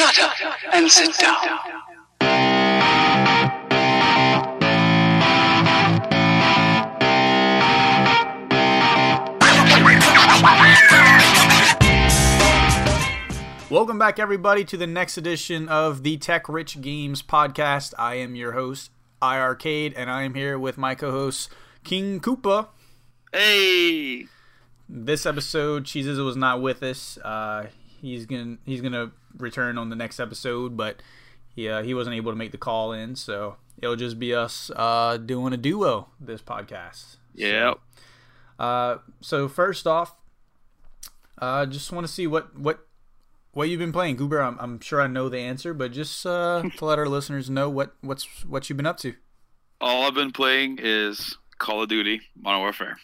[0.00, 1.36] Shut up and sit down.
[13.68, 17.92] Welcome back, everybody, to the next edition of the Tech Rich Games podcast.
[17.98, 18.90] I am your host,
[19.20, 21.50] iArcade, and I am here with my co-host,
[21.84, 22.68] King Koopa.
[23.34, 24.28] Hey,
[24.88, 27.18] This episode, Cheeses was not with us.
[27.18, 27.66] Uh,
[28.00, 31.02] he's gonna he's gonna return on the next episode, but
[31.54, 34.70] he uh, he wasn't able to make the call in, so it'll just be us
[34.76, 37.16] uh, doing a duo this podcast.
[37.34, 37.74] yeah,
[38.58, 40.16] Uh, so first off,
[41.38, 42.86] uh, just want to see what what
[43.52, 44.40] what you've been playing, Goober.
[44.40, 47.68] I'm, I'm sure I know the answer, but just uh, to let our listeners know
[47.68, 49.14] what what's what you've been up to.
[49.80, 52.96] all I've been playing is Call of Duty Modern Warfare.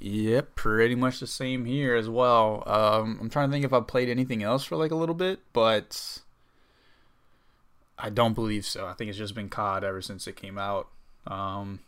[0.00, 2.62] Yep, pretty much the same here as well.
[2.66, 5.40] Um, I'm trying to think if I've played anything else for like a little bit,
[5.52, 6.20] but
[7.98, 8.86] I don't believe so.
[8.86, 10.88] I think it's just been COD ever since it came out,
[11.26, 11.80] um,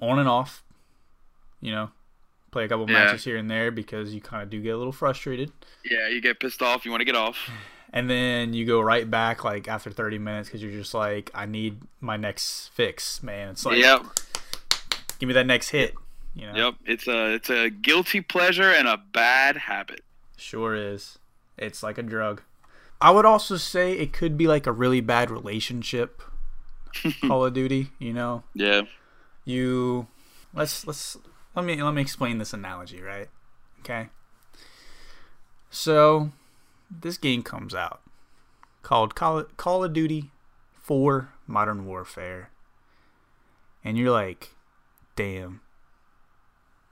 [0.00, 0.62] on and off.
[1.60, 1.90] You know,
[2.52, 2.92] play a couple Yeah.
[3.04, 5.50] matches here and there because you kind of do get a little frustrated.
[5.84, 7.50] Yeah, you get pissed off, you want to get off.
[7.92, 11.46] and then you go right back like after 30 minutes because you're just like i
[11.46, 14.02] need my next fix man it's like yep,
[15.20, 15.94] give me that next hit
[16.36, 16.54] you know?
[16.54, 16.74] Yep.
[16.84, 20.02] It's a it's a guilty pleasure and a bad habit.
[20.36, 21.18] sure is.
[21.56, 22.42] It's like a drug.
[23.00, 26.22] I would also say it could be like a really bad relationship
[27.26, 28.44] call of duty you know?
[28.54, 28.82] Yeah,
[29.44, 30.06] you
[30.54, 31.16] let's let's
[31.54, 33.28] let me let me explain this analogy right?
[33.80, 34.08] Okay.
[35.70, 36.30] So
[36.90, 38.00] this game comes out
[38.82, 40.30] called call, call of duty
[40.74, 42.50] 4 modern warfare.
[43.82, 44.54] And you're like
[45.16, 45.60] damn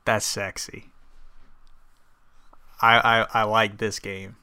[0.05, 0.87] that's sexy
[2.81, 2.99] i
[3.33, 4.37] i, I like this game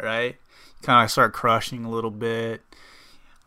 [0.00, 0.36] right
[0.82, 2.62] kind of start crushing a little bit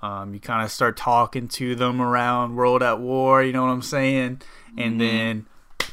[0.02, 3.72] um, you kind of start talking to them around World at War, you know what
[3.72, 4.44] I'm saying?
[4.78, 5.48] And then,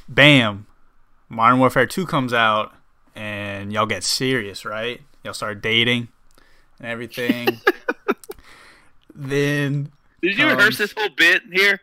[0.07, 0.67] bam,
[1.31, 2.75] Modern Warfare 2 comes out,
[3.15, 5.01] and y'all get serious, right?
[5.25, 6.09] Y'all start dating
[6.79, 7.49] and everything.
[9.15, 11.81] then, did you Um, rehearse this whole bit here?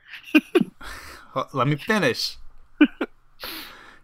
[1.54, 2.38] let me finish.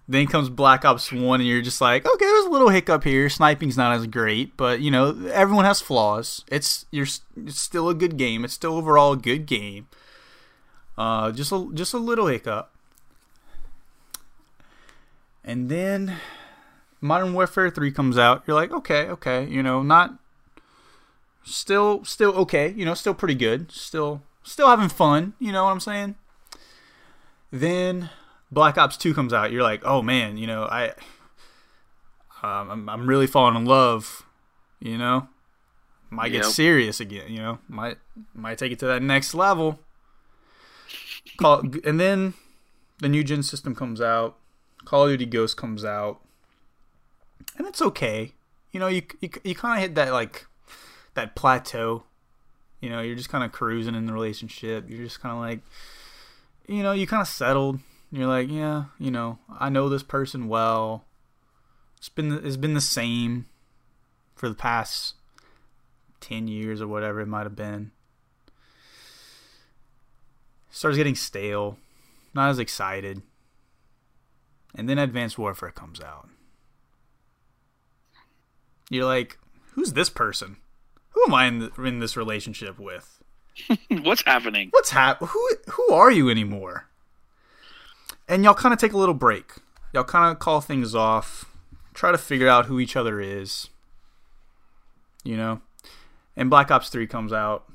[0.08, 3.28] Then comes Black Ops 1, and you're just like, okay, there's a little hiccup here.
[3.30, 6.46] Sniping's not as great, but, you know, everyone has flaws.
[6.48, 8.46] It's you're it's still a good game.
[8.46, 9.88] It's still overall a good game.
[10.98, 12.72] Uh, just a just a little hiccup.
[15.44, 16.18] And then
[17.02, 18.44] Modern Warfare 3 comes out.
[18.48, 20.16] You're like, okay, okay, you know, not
[21.44, 23.72] still still okay, you know, still pretty good.
[23.72, 26.16] Still still having fun, you know what I'm saying?
[27.52, 28.10] Then
[28.52, 29.52] Black Ops 2 comes out.
[29.52, 30.90] You're like, "Oh man, you know, I
[32.44, 34.26] um, I'm I'm really falling in love,
[34.80, 35.28] you know?
[36.10, 37.60] Might get serious again, you know?
[37.68, 37.98] Might
[38.34, 39.80] might take it to that next level."
[41.38, 42.34] Call and then
[43.00, 44.38] the new gen system comes out.
[44.86, 46.22] Call of Duty Ghost comes out.
[47.58, 48.34] And it's okay.
[48.72, 50.46] You know, you you, you kind of hit that like
[51.16, 52.04] that plateau.
[52.80, 54.86] You know, you're just kind of cruising in the relationship.
[54.88, 55.60] You're just kind of like
[56.68, 57.80] you know, you kind of settled.
[58.12, 61.06] You're like, yeah, you know, I know this person well.
[61.98, 63.48] It's been it's been the same
[64.36, 65.16] for the past
[66.22, 67.92] ten years or whatever it might have been.
[70.70, 71.78] Starts getting stale,
[72.34, 73.24] not as excited,
[74.76, 76.30] and then Advanced Warfare comes out.
[78.90, 79.38] You're like,
[79.74, 80.58] who's this person?
[81.10, 83.22] Who am I in, th- in this relationship with?
[83.90, 84.70] What's happening?
[84.72, 86.86] what's hap- who who are you anymore
[88.28, 89.54] and y'all kind of take a little break.
[89.94, 91.46] Y'all kind of call things off
[91.94, 93.70] try to figure out who each other is
[95.24, 95.62] you know?
[96.36, 97.66] And black ops 3 comes out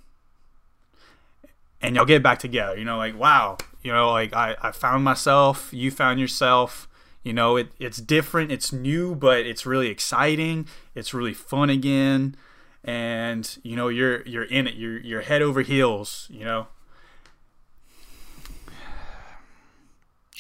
[1.81, 5.03] and y'all get back together you know like wow you know like i, I found
[5.03, 6.89] myself you found yourself
[7.25, 7.57] you know?
[7.57, 12.37] It, it's different it's new but it's really exciting it's really fun again
[12.85, 16.69] and you know you're you're in it you're you're head over heels you know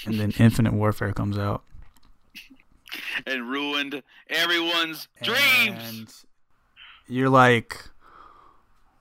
[0.06, 1.62] and then infinite warfare comes out.
[3.26, 6.26] And ruined everyone's dreams.
[7.08, 7.84] you're like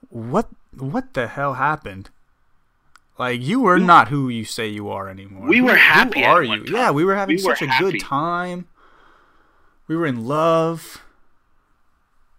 [0.08, 2.10] what what the hell happened?
[3.18, 5.46] Like you were not who you say you are anymore.
[5.46, 6.64] We Who- were happy who are you?
[6.64, 6.74] time.
[6.74, 7.92] yeah we were having We were such a happy.
[7.92, 8.66] good time.
[9.88, 11.02] We were in love.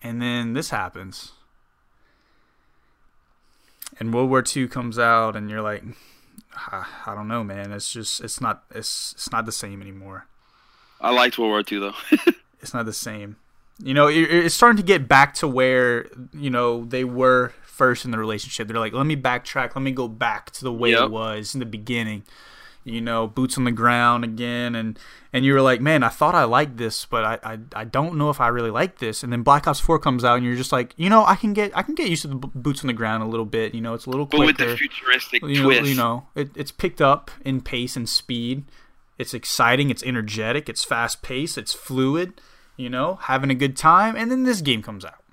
[0.01, 1.33] And then this happens.
[3.99, 5.83] And world war ii comes out and you're like
[6.55, 10.27] I, I don't know man it's just it's not it's it's not the same anymore
[11.01, 12.31] I liked World War II though.
[12.61, 13.35] it's not the same
[13.79, 18.05] You know, it- it's starting to get back to where you know they were first
[18.05, 18.67] in the relationship.
[18.67, 19.75] They're like, let me backtrack.
[19.75, 21.01] Let me go back to the way Yep.
[21.05, 22.23] it was in the beginning.
[22.85, 24.99] You know, boots on the ground again, and
[25.31, 28.17] and you were like, man, I thought I liked this, but I, I I don't
[28.17, 29.23] know if I really like this.
[29.23, 31.53] And then Black Ops Four comes out, and you're just like, you know, I can
[31.53, 33.73] get I can get used to the boots on the ground a little bit.
[33.73, 35.85] You know, it's a little But quicker with the futuristic you know, twist.
[35.89, 38.65] you know it, it's picked up in pace and speed.
[39.17, 39.89] It's exciting.
[39.89, 40.67] It's energetic.
[40.67, 41.57] It's fast paced.
[41.57, 42.41] It's fluid.
[42.75, 44.15] You know, having a good time.
[44.17, 45.23] And then this game comes out,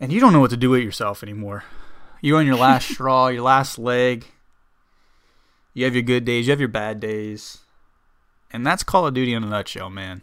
[0.00, 1.64] and you don't know what to do with yourself anymore.
[2.24, 4.24] You're on your last straw, your last leg.
[5.74, 6.46] You have your good days.
[6.46, 7.58] You have your bad days,
[8.50, 10.22] and that's Call of Duty in a nutshell, man.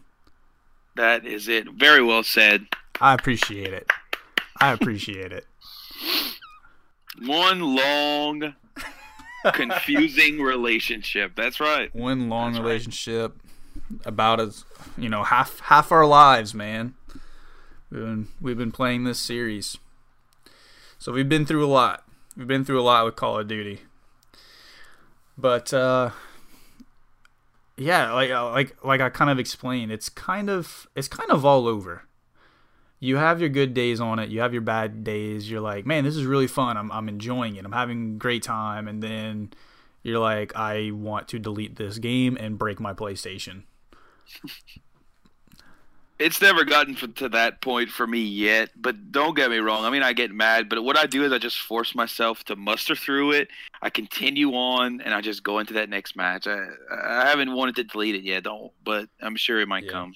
[0.96, 1.68] That is it.
[1.74, 2.66] Very well said.
[3.00, 3.88] I appreciate it.
[4.60, 5.46] I appreciate it.
[7.24, 8.56] One long,
[9.54, 11.34] confusing relationship.
[11.36, 11.94] That's right.
[11.94, 12.68] one long That's right.
[12.68, 13.36] relationship
[14.06, 14.66] about as
[14.98, 16.96] you know half half our lives man
[17.92, 19.78] we've been, we've been playing this series
[21.02, 22.04] so we've been through a lot.
[22.38, 23.80] We've been through a lot with call of duty.
[25.36, 26.12] But uh
[27.76, 31.44] yeah like uh, like like i kind of explained it's kind of it's kind of
[31.44, 32.04] all over.
[33.00, 34.30] You have your good days on it.
[34.30, 35.50] You have your bad days.
[35.50, 36.78] You're like man this is really fun.
[36.78, 37.66] I'm, I'm enjoying it.
[37.66, 38.88] I'm having a great time.
[38.88, 39.54] And then
[40.04, 43.64] you're like, I want to delete this game and break my PlayStation.
[46.22, 49.84] It's never gotten to that point for me yet, but don't get me wrong.
[49.86, 52.56] I mean, I get mad, but what I do is I just force myself to
[52.56, 53.50] muster through it.
[53.82, 56.48] I continue on, and I just go into that next match.
[56.48, 59.92] I, I haven't wanted to delete it yet, don't, but I'm sure it might Yeah.
[59.92, 60.14] come.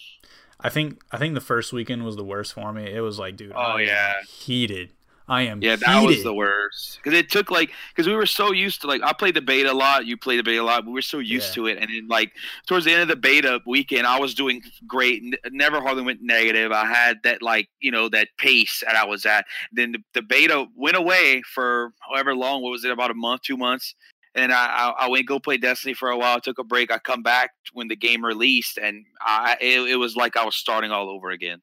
[0.60, 2.90] I think I think the first weekend was the worst for me.
[2.90, 4.14] It was like, dude, Oh, I yeah.
[4.28, 4.92] heated.
[5.28, 8.52] I am Yeah, that was the worst because it took like because we were so
[8.52, 10.86] used to like I played the beta a lot, you played the beta a lot.
[10.86, 11.64] We were so used Yeah.
[11.64, 12.32] to it, and then like
[12.68, 15.24] towards the end of the beta weekend, I was doing great.
[15.24, 16.72] N- never hardly went negative.
[16.72, 19.46] I had that like you know that pace that I was at.
[19.72, 22.62] Then the, the beta went away for however long.
[22.62, 22.92] What was it?
[22.92, 23.96] About a month, two months.
[24.36, 26.40] And I, I, I went go play Destiny for a while.
[26.42, 26.92] Took a break.
[26.92, 30.56] I come back when the game released, and I it, it was like I was
[30.56, 31.62] starting all over again.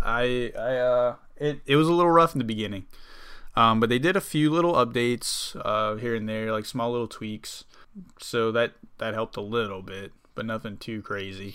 [0.00, 2.86] I I uh it it was a little rough in the beginning.
[3.54, 7.08] Um, but they did a few little updates uh, here and there, like small little
[7.08, 7.64] tweaks.
[8.18, 11.54] So that that helped a little bit, but nothing too crazy.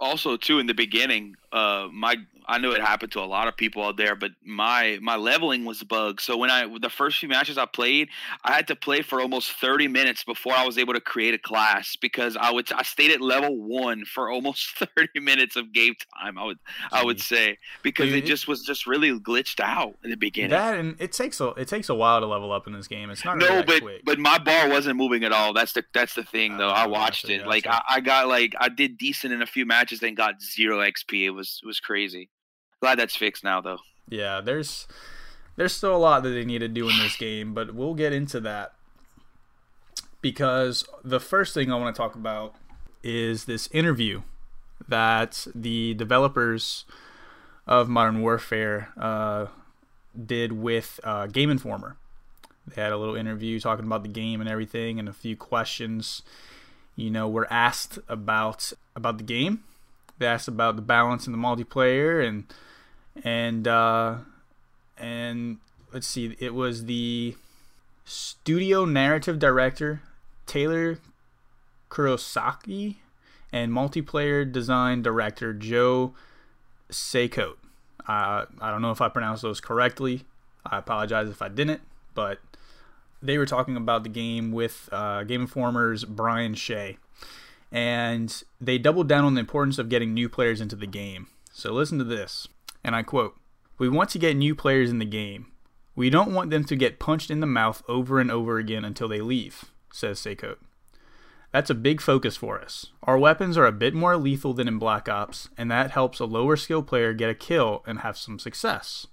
[0.00, 2.16] also too in the beginning uh my
[2.48, 5.64] i know it happened to a lot of people out there but my my leveling
[5.64, 8.08] was bugged so when i the first few matches i played
[8.44, 11.38] i had to play for almost 30 minutes before i was able to create a
[11.38, 15.94] class because i would i stayed at level one for almost 30 minutes of game
[16.18, 16.58] time i would
[16.92, 17.34] i would mm-hmm.
[17.34, 20.78] say because Dude, it it- just was just really glitched out in the beginning That
[20.78, 23.10] and it takes a it takes a while to level up in this game.
[23.10, 24.02] It's not no, that but quick.
[24.04, 25.52] but my bar wasn't moving at all.
[25.52, 26.68] That's the that's the thing though.
[26.68, 27.46] Oh, I ah, watched gotcha, it.
[27.46, 27.82] Like I.
[27.88, 31.24] I got like I did decent in a few matches, then got zero XP.
[31.24, 32.30] It was it was crazy.
[32.80, 33.78] Glad that's fixed now though.
[34.08, 34.86] yeah, there's
[35.56, 38.12] there's still a lot that they need to do in this game, but we'll get
[38.12, 38.72] into that
[40.20, 42.54] because the first thing I want to talk about
[43.02, 44.22] is this interview
[44.88, 46.84] that the developers
[47.66, 49.46] of Modern Warfare uh,
[50.24, 51.96] did with uh, Game Informer.
[52.66, 56.22] They had a little interview talking about the game and everything, and a few questions.
[56.94, 59.64] You know, were asked about about the game.
[60.18, 62.44] They asked about the balance in the multiplayer and
[63.24, 64.16] and uh,
[64.98, 65.58] and
[65.92, 67.36] let's see, it was the
[68.04, 70.02] studio narrative director
[70.46, 70.98] Taylor
[71.90, 72.96] Kurosaki
[73.52, 76.14] and multiplayer design director Joe
[76.90, 77.56] Cecot.
[78.08, 80.24] Uh, I don't know if I pronounced those correctly.
[80.64, 81.80] I apologize if I didn't,
[82.14, 82.38] but
[83.22, 86.98] they were talking about the game with uh, Game Informer's Brian Shea.
[87.72, 91.26] And they doubled down on the importance of getting new players into the game.
[91.52, 92.46] So listen to this,
[92.86, 93.36] and I quote
[93.76, 95.52] We want to get new players in the game.
[95.96, 99.08] We don't want them to get punched in the mouth over and over again until
[99.08, 100.58] they leave, says Cecot.
[101.52, 102.92] That's a big focus for us.
[103.02, 106.26] Our weapons are a bit more lethal than in Black Ops, and that helps a
[106.26, 109.06] lower skill player get a kill and have some success.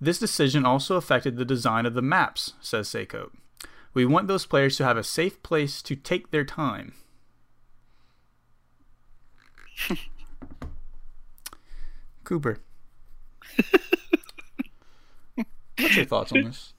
[0.00, 3.30] This decision also affected the design of the maps, says Cecot.
[3.94, 6.94] We want those players to have a safe place to take their time.
[12.24, 12.58] Cooper.
[15.78, 16.72] What's your thoughts on this?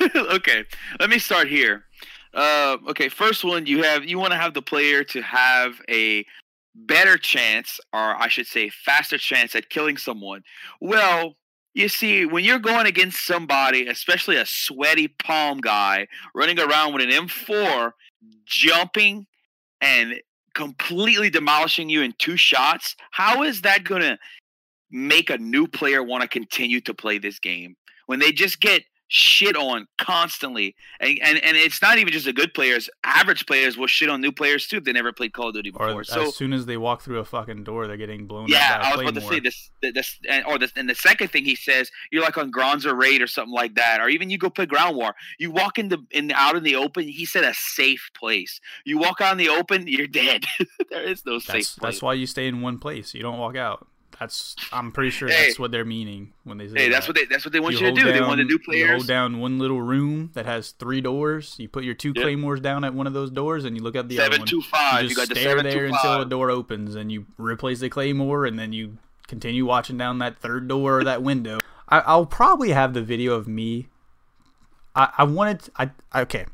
[0.16, 0.64] okay,
[1.00, 1.84] let me start here.
[2.32, 6.26] Uh, okay, first one you have you want to have the player to have a
[6.74, 10.42] better chance, or I should say, faster chance at killing someone.
[10.80, 11.36] Well,
[11.74, 17.02] you see, when you're going against somebody, especially a sweaty palm guy running around with
[17.02, 17.92] an M4,
[18.46, 19.26] jumping
[19.80, 20.20] and
[20.54, 22.96] completely demolishing you in two shots.
[23.10, 24.18] How is that going to
[24.94, 28.84] make a new player want to continue to play this game when they just get
[29.08, 30.74] shit on constantly.
[31.00, 32.88] And, and and it's not even just the good players.
[33.02, 35.70] Average players will shit on new players too if they never played Call of Duty
[35.70, 35.90] before.
[35.90, 38.46] Or so as soon as they walk through a fucking door, they're getting blown.
[38.48, 39.70] yeah, I was about to say this.
[39.82, 43.20] This and or this, and the second thing he says, you're like on Gronza Raid
[43.20, 45.14] or something like that, or even you go play Ground War.
[45.38, 47.08] You walk in the in the, out in the open.
[47.08, 48.60] He said a safe place.
[48.84, 50.44] You walk out in the open, you're dead.
[50.90, 51.78] there is no safe place.
[51.80, 53.12] that's why you stay in one place.
[53.12, 53.86] You don't walk out.
[54.20, 55.46] That's I'm pretty sure Hey.
[55.46, 56.74] that's what they're meaning when they say.
[56.84, 58.12] hey, that's what they that's what they want you, to hold do.
[58.12, 58.90] they want the new You players.
[58.90, 61.56] hold down one little room that has three doors.
[61.58, 62.22] You put your two Yep.
[62.22, 64.46] claymores down at one of those doors, and you look at the other one.
[64.46, 65.02] two five.
[65.02, 67.88] you You, just the stare seven there until a door opens, and you replace the
[67.90, 71.58] claymore, and then you continue watching down that third door or that window.
[71.88, 73.88] I, I'll probably have the video of me.
[74.94, 75.68] I, I wanted.
[75.76, 76.46] I okay.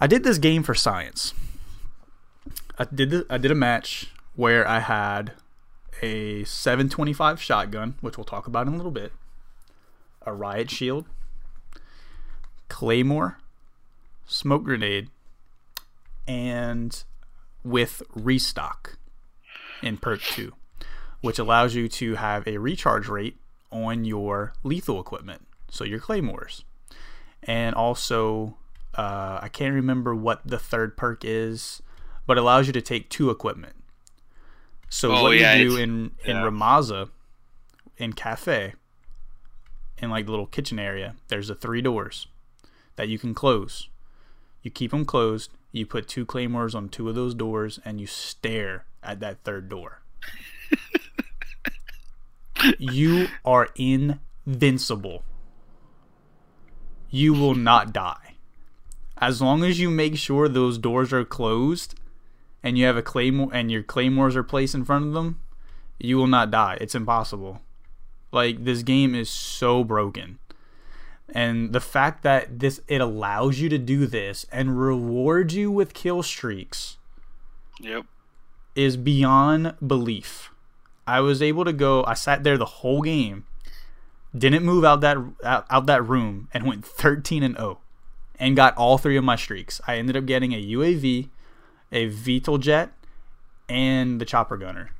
[0.00, 1.34] I did this game for science.
[2.78, 3.10] I did.
[3.10, 5.32] The, I did a match where I had
[6.02, 9.12] a 725 shotgun, which we'll talk about in a little bit.
[10.22, 11.06] A riot shield,
[12.68, 13.38] claymore,
[14.26, 15.08] smoke grenade,
[16.26, 17.04] and
[17.64, 18.98] with restock
[19.82, 20.52] in perk 2,
[21.20, 23.38] which allows you to have a recharge rate
[23.70, 26.64] on your lethal equipment, so your claymores.
[27.42, 28.56] And also,
[28.94, 31.82] uh, I can't remember what the third perk is,
[32.26, 33.77] but allows you to take two equipment.
[34.88, 36.42] So Oh, what yeah, you do in in yeah.
[36.42, 37.10] Rammaza,
[37.96, 38.74] in cafe,
[39.98, 42.26] in like the little kitchen area, there's the three doors
[42.96, 43.88] that you can close.
[44.62, 45.50] You keep them closed.
[45.72, 49.68] You put two claymores on two of those doors, and you stare at that third
[49.68, 50.00] door.
[52.78, 55.22] you are invincible.
[57.10, 58.34] You will not die.
[59.18, 61.94] As long as you make sure those doors are closed
[62.62, 65.40] and you have a claymore and your claymores are placed in front of them,
[65.98, 66.78] you will not die.
[66.80, 67.60] It's impossible.
[68.32, 70.38] Like this game is so broken.
[71.30, 75.92] And the fact that this it allows you to do this and rewards you with
[75.94, 76.96] kill streaks
[77.80, 78.06] Yep.
[78.74, 80.50] is beyond belief.
[81.06, 82.04] I was able to go.
[82.04, 83.44] I sat there the whole game,
[84.36, 87.78] didn't move out that out, out that room, and went 13 and 0,
[88.38, 89.80] and got all three of my streaks.
[89.86, 91.28] I ended up getting a UAV,
[91.92, 92.90] a VTOL jet,
[93.68, 94.90] and the chopper gunner.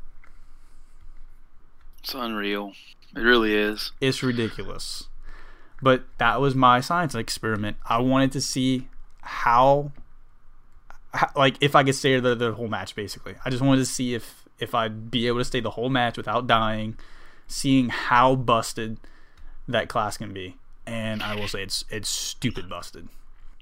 [2.01, 2.73] It's unreal.
[3.17, 3.93] It really is.
[4.01, 5.09] It's ridiculous,
[5.83, 7.77] but that was my science experiment.
[7.89, 8.89] I wanted to see
[9.23, 9.93] how,
[11.13, 12.95] how like if I could stay the the whole match.
[12.95, 15.89] Basically, I just wanted to see if if I'd be able to stay the whole
[15.89, 16.97] match without dying,
[17.47, 18.99] seeing how busted
[19.67, 20.57] that class can be.
[20.87, 23.09] And I will say it's it's stupid busted.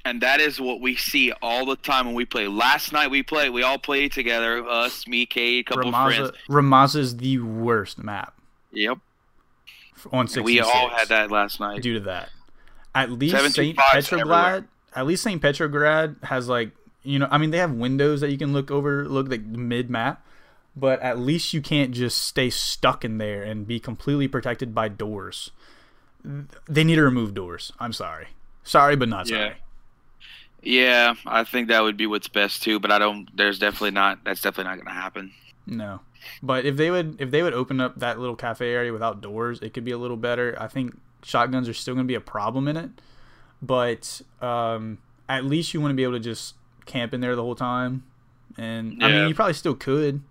[0.06, 2.46] And that is what we see all the time when we play.
[2.46, 3.50] Last night we played.
[3.50, 4.64] We all played together.
[4.64, 6.30] Us, me, Kate, a couple of Rammaza friends.
[6.48, 8.34] Rammaza is the worst map
[8.70, 8.98] Yep.
[10.12, 10.44] on 66.
[10.44, 11.82] We all had that last night.
[11.82, 12.28] due to that.
[12.94, 14.02] At least Saint 725s everywhere.
[14.02, 14.68] Petrograd.
[14.94, 16.70] At least Saint Petrograd has like
[17.02, 17.26] you know.
[17.30, 20.25] I mean, they have windows that you can look over, look like mid map,
[20.76, 24.88] but at least you can't just stay stuck in there and be completely protected by
[24.88, 25.50] doors.
[26.68, 27.72] They need to remove doors.
[27.80, 28.28] I'm sorry,
[28.62, 29.40] sorry, but not sorry.
[29.40, 29.54] Yeah,
[30.68, 32.80] I think that would be what's best too.
[32.80, 33.28] But I don't.
[33.37, 34.25] There's definitely not.
[34.25, 35.32] That's definitely not going to happen.
[35.66, 36.00] No.
[36.42, 39.61] But if they would if they would open up that little cafe area without doors,
[39.62, 40.56] it could be a little better.
[40.61, 42.90] I think shotguns are still going to be a problem in it,
[43.62, 46.54] but um, at least you want to be able to just
[46.85, 48.04] camp in there the whole time.
[48.58, 50.23] And I mean, you probably still could,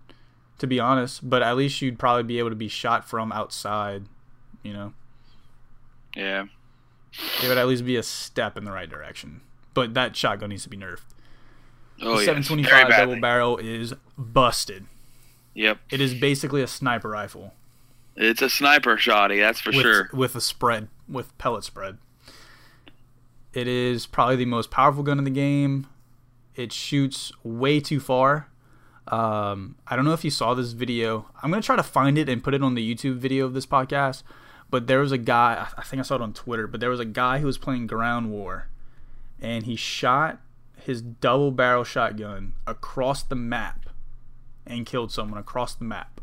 [0.58, 4.04] to be honest, but at least you'd probably be able to be shot from outside.
[4.62, 4.92] You know,
[6.14, 6.46] Yeah.
[7.42, 9.42] it would at least be a step in the right direction.
[9.76, 11.02] But that shotgun needs to be nerfed.
[12.02, 12.32] Oh the yeah.
[12.42, 14.86] 725 Very double barrel is busted.
[15.54, 15.78] Yep.
[15.90, 17.54] It is basically a sniper rifle.
[18.16, 19.38] It's a sniper shotty.
[19.38, 20.10] That's for with, sure.
[20.12, 21.98] with a spread with pellet spread
[23.56, 25.86] it is probably the most powerful gun in the game
[26.54, 28.48] it shoots way too far
[29.08, 32.18] um, i don't know if you saw this video i'm going to try to find
[32.18, 34.22] it and put it on the youtube video of this podcast
[34.68, 37.00] but there was a guy i think i saw it on twitter but there was
[37.00, 38.68] a guy who was playing ground war
[39.40, 40.40] and he shot
[40.76, 43.86] his double barrel shotgun across the map
[44.66, 46.20] and killed someone across the map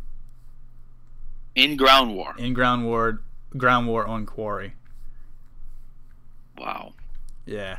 [1.55, 2.34] In ground war.
[2.38, 3.22] in ground war
[3.58, 4.74] ground war on quarry
[6.58, 6.93] Wow.
[7.46, 7.77] yeah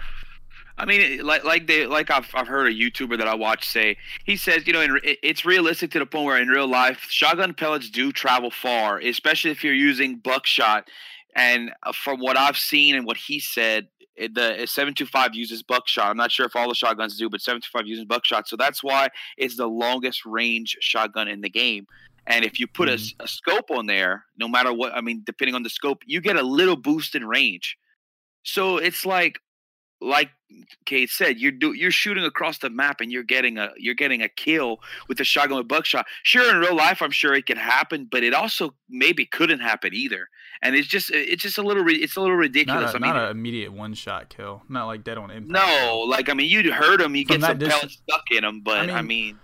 [0.76, 3.96] I mean, like like they like I've I've heard a YouTuber that I watch say
[4.24, 7.54] he says you know in, it's realistic to the point where in real life shotgun
[7.54, 10.88] pellets do travel far, especially if you're using buckshot.
[11.36, 13.86] And uh, from what I've seen and what he said,
[14.16, 16.11] it- the 725 uses buckshot.
[16.11, 18.49] I'm not sure if all the shotguns do, but 725 uses buckshot.
[18.49, 21.87] So that's why it's the longest range shotgun in the game.
[22.26, 23.23] And if you put mm-hmm.
[23.23, 26.37] a scope on there, no matter what, I mean, depending on the scope, you get
[26.37, 27.76] a little boost in range.
[28.42, 29.40] So it's like,
[30.00, 30.30] like
[30.85, 34.23] Kate said, you're do, you're shooting across the map and you're getting a you're getting
[34.23, 36.06] a kill with a shotgun with buckshot.
[36.23, 39.94] Sure, in real life, I'm sure it could happen, but it also maybe couldn't happen
[39.94, 40.28] either.
[40.64, 42.87] And it's just it's just a little it's a little ridiculous.
[42.87, 44.62] Not, a, I mean, not an immediate one shot kill.
[44.68, 45.52] Not like dead on impact.
[45.52, 48.42] no, like I mean, you'd hurt him, you From get some that pellets stuck in
[48.44, 49.38] him, but I I mean,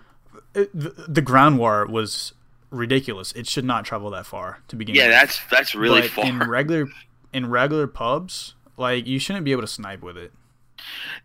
[0.55, 2.33] It- the, the ground war was
[2.71, 3.33] ridiculous.
[3.33, 4.99] It should not travel that far to begin with.
[5.01, 5.15] yeah, with.
[5.17, 6.25] that's that's really but far.
[6.27, 6.87] in regular
[7.35, 10.33] in regular pubs, like you shouldn't be able to snipe with it.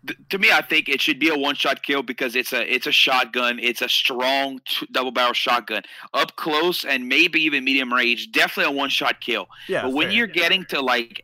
[0.06, 2.86] Th- to me, I think it should be a one-shot kill because it's a it's
[2.86, 3.58] a shotgun.
[3.58, 5.82] It's a strong t- double-barrel shotgun,
[6.14, 8.30] up close and maybe even medium range.
[8.32, 9.48] Definitely a one-shot kill.
[9.68, 10.16] Yeah, but when fair.
[10.16, 11.22] you're getting to like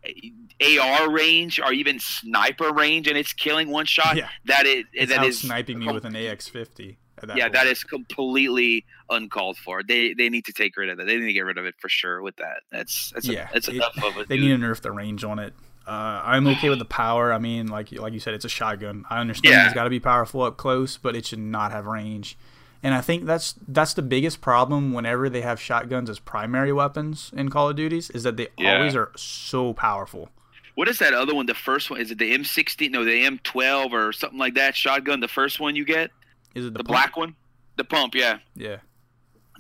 [0.80, 4.28] AR range or even sniper range and it's killing one shot, Yeah.
[4.46, 6.96] that is it's that is sniping me with an AX50.
[7.24, 7.52] Yeah, point.
[7.52, 9.82] that is completely uncalled for.
[9.84, 11.06] They they need to take rid of that.
[11.06, 12.20] They need to get rid of it for sure.
[12.20, 14.28] With that, that's that's Yeah, a, that's it- enough of it.
[14.28, 15.52] They need to nerf the range on it.
[15.86, 17.32] Uh, I'm okay with the power.
[17.32, 19.04] I mean, like like you said, it's a shotgun.
[19.10, 19.64] I understand Yeah.
[19.64, 22.36] it's got to be powerful up close, but it should not have range.
[22.84, 27.30] And I think that's that's the biggest problem whenever they have shotguns as primary weapons
[27.36, 28.76] in Call of Duties is that they Yeah.
[28.78, 30.30] always are so powerful.
[30.74, 31.46] What is that other one?
[31.46, 32.90] The first one is it the M16?
[32.90, 35.20] No, the M12 or something like that shotgun.
[35.20, 36.10] The first one you get,
[36.54, 37.34] Is it the, the, black one,
[37.76, 38.14] the pump.
[38.14, 38.76] Yeah, Yeah,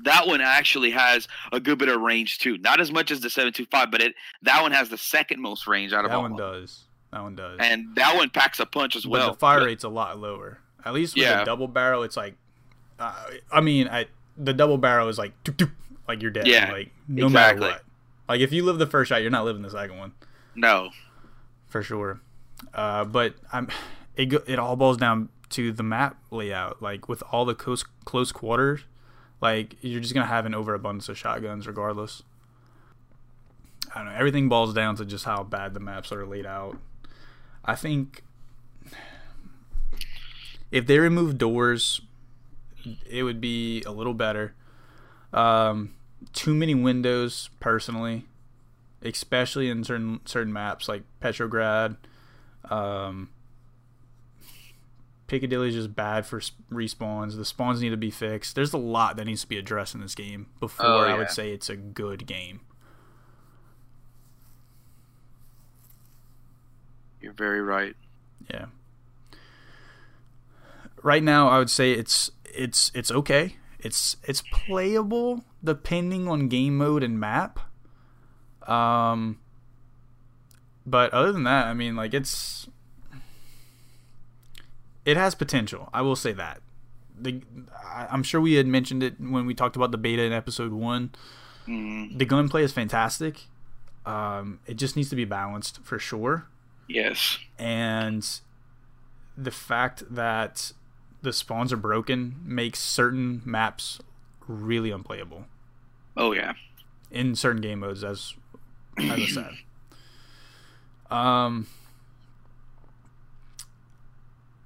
[0.00, 2.58] that one actually has a good bit of range too.
[2.58, 5.92] Not as much as the 725, but it that one has the second most range
[5.92, 6.22] out of that all.
[6.22, 6.38] one them.
[6.38, 6.84] does.
[7.12, 7.58] That one does.
[7.60, 9.30] And that one packs a punch as but well.
[9.32, 10.58] the fire rate's a lot lower.
[10.84, 11.42] At least with Yeah.
[11.42, 12.34] a double barrel, it's like,
[12.98, 13.14] uh,
[13.52, 14.06] I mean, I
[14.36, 15.70] the double barrel is like, doop, doop,
[16.08, 16.46] like you're dead.
[16.46, 17.60] Yeah, like no exactly.
[17.60, 17.84] matter what.
[18.28, 20.12] Like if you live the first shot, you're not living the second one
[20.54, 20.90] No.
[21.68, 22.20] for sure.
[22.72, 23.68] Uh, but I'm,
[24.16, 26.80] it it all boils down to the map layout.
[26.80, 28.80] Like with all the close close quarters,
[29.42, 32.22] like you're just gonna have an overabundance of shotguns regardless.
[33.94, 34.18] I don't know.
[34.18, 36.78] Everything boils down to just how bad the maps are laid out.
[37.64, 38.22] I think
[40.70, 42.00] if they remove doors,
[43.08, 44.54] it would be a little better.
[45.32, 45.94] Um,
[46.32, 48.24] too many windows, personally,
[49.02, 51.96] especially in certain certain maps like Petrograd.
[52.70, 53.30] Um,
[55.32, 56.40] Piccadilly is just bad for
[56.70, 57.38] respawns.
[57.38, 58.54] The spawns need to be fixed.
[58.54, 61.30] There's a lot that needs to be addressed in this game before Oh, I would
[61.30, 62.60] say it's a good game.
[67.22, 67.96] You're very right.
[68.50, 68.66] Yeah.
[71.02, 73.56] Right now, I would say it's it's it's okay.
[73.78, 77.58] It's it's playable depending on game mode and map.
[78.68, 79.38] Um.
[80.84, 82.68] But other than that, I mean, like it's
[85.04, 85.88] it has potential.
[85.92, 86.60] I will say that.
[87.20, 87.42] The
[87.84, 90.72] I- I'm sure we had mentioned it when we talked about the beta in episode
[90.72, 91.10] one.
[91.68, 93.42] Mm, The gunplay is fantastic.
[94.04, 96.48] Um, it just needs to be balanced for sure
[96.88, 97.38] yes.
[97.56, 98.28] and
[99.36, 100.72] the fact that
[101.22, 104.00] the spawns are broken makes certain maps
[104.48, 105.44] really unplayable
[106.16, 106.54] Oh yeah.
[107.12, 108.34] in certain game modes as
[108.98, 109.52] as I said.
[111.10, 111.66] Um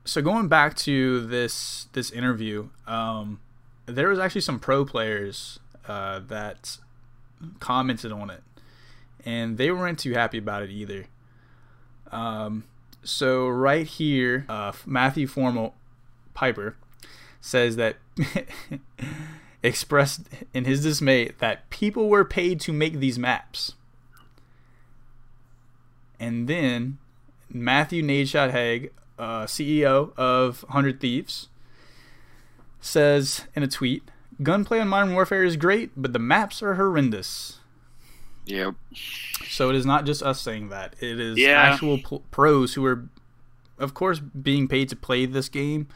[0.06, 3.40] so going back to this this interview, um
[3.86, 6.78] there was actually some pro players uh, that
[7.60, 8.42] commented on it,
[9.24, 11.06] and they weren't too happy about it either.
[12.10, 12.64] Um,
[13.02, 15.74] so right here, uh, Matthew Formal
[16.34, 16.76] Piper
[17.40, 17.96] says that
[19.62, 23.74] expressed in his dismay that people were paid to make these maps.
[26.18, 26.98] And then
[27.48, 31.48] Matthew Nadeshot Haag, uh, CEO of 100 Thieves,
[32.80, 34.02] says in a tweet
[34.42, 37.58] Gunplay on Modern Warfare is great, but the maps are horrendous.
[38.44, 38.74] Yep.
[39.48, 40.94] So it is not just us saying that.
[41.00, 41.52] It is Yeah.
[41.60, 43.08] actual pl- pros who are,
[43.78, 45.88] of course, being paid to play this game.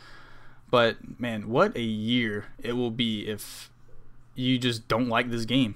[0.71, 3.71] But man, what a year it will be if
[4.35, 5.75] you just don't like this game.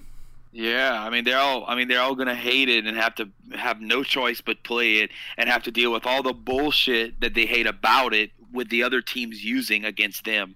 [0.57, 3.29] Yeah, I mean they're all I mean they're all gonna hate it and have to
[3.55, 7.35] have no choice but play it and have to deal with all the bullshit that
[7.35, 10.55] they hate about it with the other teams using against them.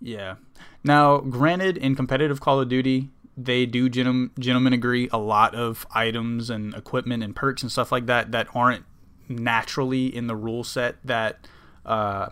[0.00, 0.34] Yeah.
[0.82, 5.86] Now, granted, in competitive Call of Duty, they do gentlemen, gentlemen agree a lot of
[5.92, 8.84] items and equipment and perks and stuff like that that aren't
[9.28, 11.46] naturally in the rule set that
[11.86, 12.30] uh,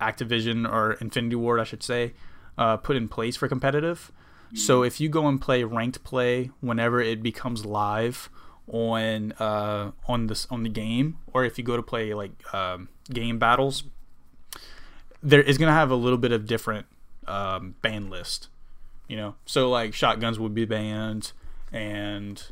[0.00, 2.12] Activision or Infinity Ward, I should say,
[2.56, 4.12] uh, put in place for competitive.
[4.56, 8.30] So if you go and play ranked play whenever it becomes live
[8.66, 12.88] on uh, on this on the game, or if you go to play like um,
[13.12, 13.84] game battles,
[15.22, 16.86] there is gonna have a little bit of different
[17.26, 18.48] um, ban list.
[19.08, 21.32] You know, so like shotguns would be banned,
[21.70, 22.42] and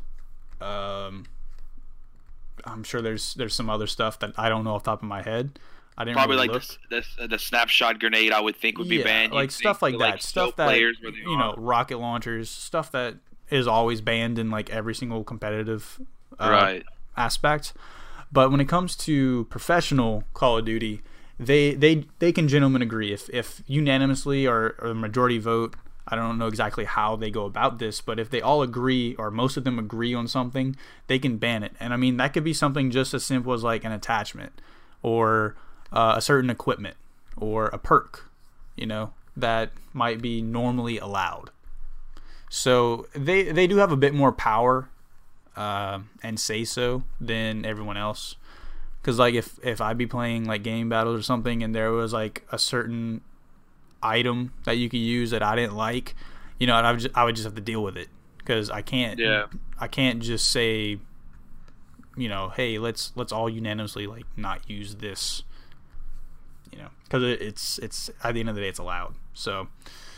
[0.61, 1.25] um,
[2.63, 5.21] I'm sure there's there's some other stuff that I don't know off top of my
[5.21, 5.59] head.
[5.97, 6.63] I didn't Probably really like look.
[6.89, 9.33] the, the the snapshot grenade, I would think would be Yeah, banned.
[9.33, 10.75] You'd like stuff like that, stuff that
[11.25, 11.55] you know, are.
[11.57, 13.15] rocket launchers, stuff that
[13.49, 15.99] is always banned in like every single competitive
[16.39, 16.83] uh, right?
[17.15, 17.73] aspect.
[18.31, 21.01] But when it comes to professional Call of Duty,
[21.39, 25.75] they they they can gentlemen agree if if unanimously or, or the majority vote.
[26.07, 29.31] I don't know exactly how they go about this, but if they all agree or
[29.31, 30.75] most of them agree on something,
[31.07, 31.73] they can ban it.
[31.79, 34.61] And I mean that could be something just as simple as like an attachment
[35.01, 35.55] or
[35.91, 36.97] uh, a certain equipment
[37.37, 38.29] or a perk,
[38.75, 41.51] you know, that might be normally allowed.
[42.49, 44.89] So they they do have a bit more power
[45.55, 48.35] uh, and say so than everyone else.
[49.01, 52.13] Because like if if I be playing like game battles or something, and there was
[52.13, 53.21] like a certain
[54.01, 56.15] item that you could use that I didn't like,
[56.59, 58.69] you know, and I would just, I would just have to deal with it because
[58.69, 59.47] I can't Yeah.
[59.79, 60.99] I can't just say
[62.17, 65.43] you know hey let's let's all unanimously like not use this
[67.05, 69.67] because it, it's it's at the end of the day it's allowed so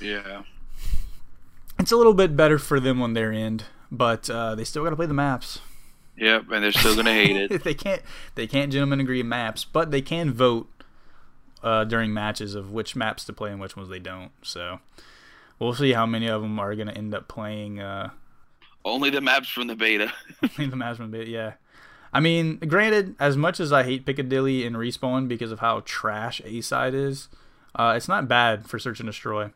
[0.01, 0.41] Yeah.
[1.79, 4.89] it's a little bit better for them on their end but uh, they still got
[4.89, 5.59] to play the maps
[6.19, 7.63] Yep, and they're still gonna hate it.
[7.63, 8.01] they can't
[8.33, 10.67] they can't gentlemen agree maps, but they can vote
[11.61, 14.31] uh, during matches of which maps to play and which ones they don't.
[14.41, 14.79] So
[15.59, 18.09] we'll see how many of them are going to end up playing uh,
[18.83, 20.11] Only the maps from the beta.
[20.57, 21.27] Only the maps one bit.
[21.27, 21.53] Yeah,
[22.13, 26.41] I mean, granted, as much as I hate Piccadilly and respawn because of how trash
[26.45, 27.27] A side is,
[27.75, 29.51] uh, it's not bad for search and destroy.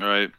[0.00, 0.30] All right.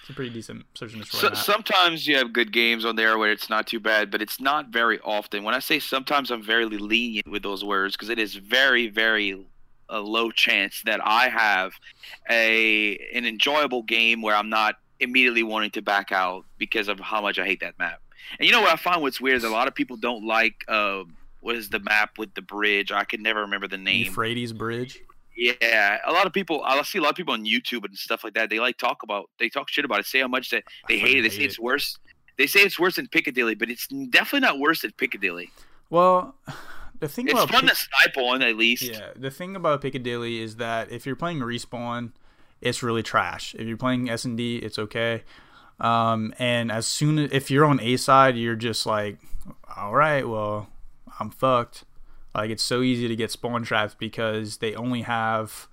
[0.00, 3.18] It's a pretty decent search and destroy So, sometimes you have good games on there
[3.18, 5.42] where it's not too bad, but it's not very often.
[5.42, 9.44] When I say sometimes, I'm very lenient with those words because it is very, very
[9.88, 11.72] a low chance that I have
[12.30, 17.20] a an enjoyable game where I'm not immediately wanting to back out because of how
[17.20, 18.00] much I hate that map.
[18.38, 20.64] And you know what I find what's weird is a lot of people don't like
[20.68, 21.04] uh,
[21.40, 22.90] what is the map with the bridge?
[22.90, 24.06] I can never remember the name.
[24.06, 25.00] Euphrates Bridge.
[25.36, 26.62] Yeah, a lot of people.
[26.64, 28.48] I see a lot of people on YouTube and stuff like that.
[28.48, 31.18] They like talk about, they talk shit about it, say how much that they hate
[31.18, 31.22] it.
[31.22, 31.98] They hate say it's worse.
[32.38, 35.50] They say it's worse than Piccadilly, but it's definitely not worse than Piccadilly.
[35.90, 36.34] Well,
[37.00, 38.82] the thing It's about fun Pic- to snipe on at least.
[38.82, 42.12] Yeah, the thing about Piccadilly is that if you're playing respawn,
[42.60, 43.54] it's really trash.
[43.58, 45.22] If you're playing S and D, it's okay.
[45.78, 49.18] Um, and as soon as if you're on A side, you're just like,
[49.76, 50.68] all right, well,
[51.20, 51.84] I'm fucked.
[52.34, 55.68] Like it's so easy to get spawn trapped because they only have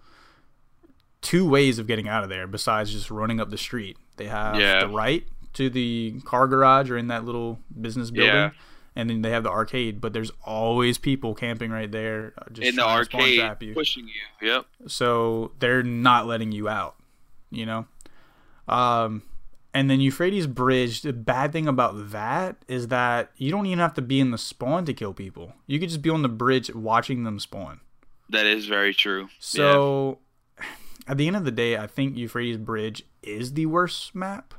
[1.21, 3.97] two ways of getting out of there besides just running up the street.
[4.17, 4.81] They have Yeah.
[4.81, 8.33] the right to the car garage or in that little business building.
[8.33, 8.49] Yeah.
[8.95, 12.67] And then they have the arcade, but there's always people camping right there, uh, just
[12.69, 14.47] In the trying to spawn arcade, you pushing you.
[14.49, 14.65] Yep.
[14.87, 16.95] so they're not letting you out
[17.49, 17.85] you know
[18.67, 19.21] um
[19.73, 23.93] and then euphrates bridge the bad thing about that is that you don't even have
[23.93, 26.73] to be in the spawn to kill people you could just be on the bridge
[26.75, 27.79] watching them spawn
[28.29, 29.29] That is very true.
[29.39, 30.19] so
[31.07, 34.53] at the end of the day i think euphrates bridge is the worst map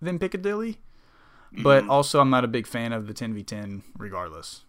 [0.00, 0.78] than piccadilly
[1.62, 1.90] but Mhm.
[1.90, 4.62] also i'm not a big fan of the 10v10 regardless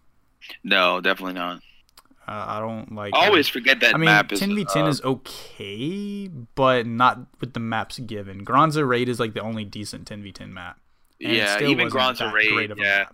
[0.62, 1.60] no, definitely not.
[2.28, 6.28] Uh, i don't like I always forget that I mean, map 10v10 uh, is okay,
[6.54, 8.44] but not with the maps given.
[8.44, 10.78] Granza Raid is like the only decent 10v10 map.
[11.22, 11.60] and yeah.
[11.60, 12.72] Even Granza Raid.
[12.76, 13.06] Yeah.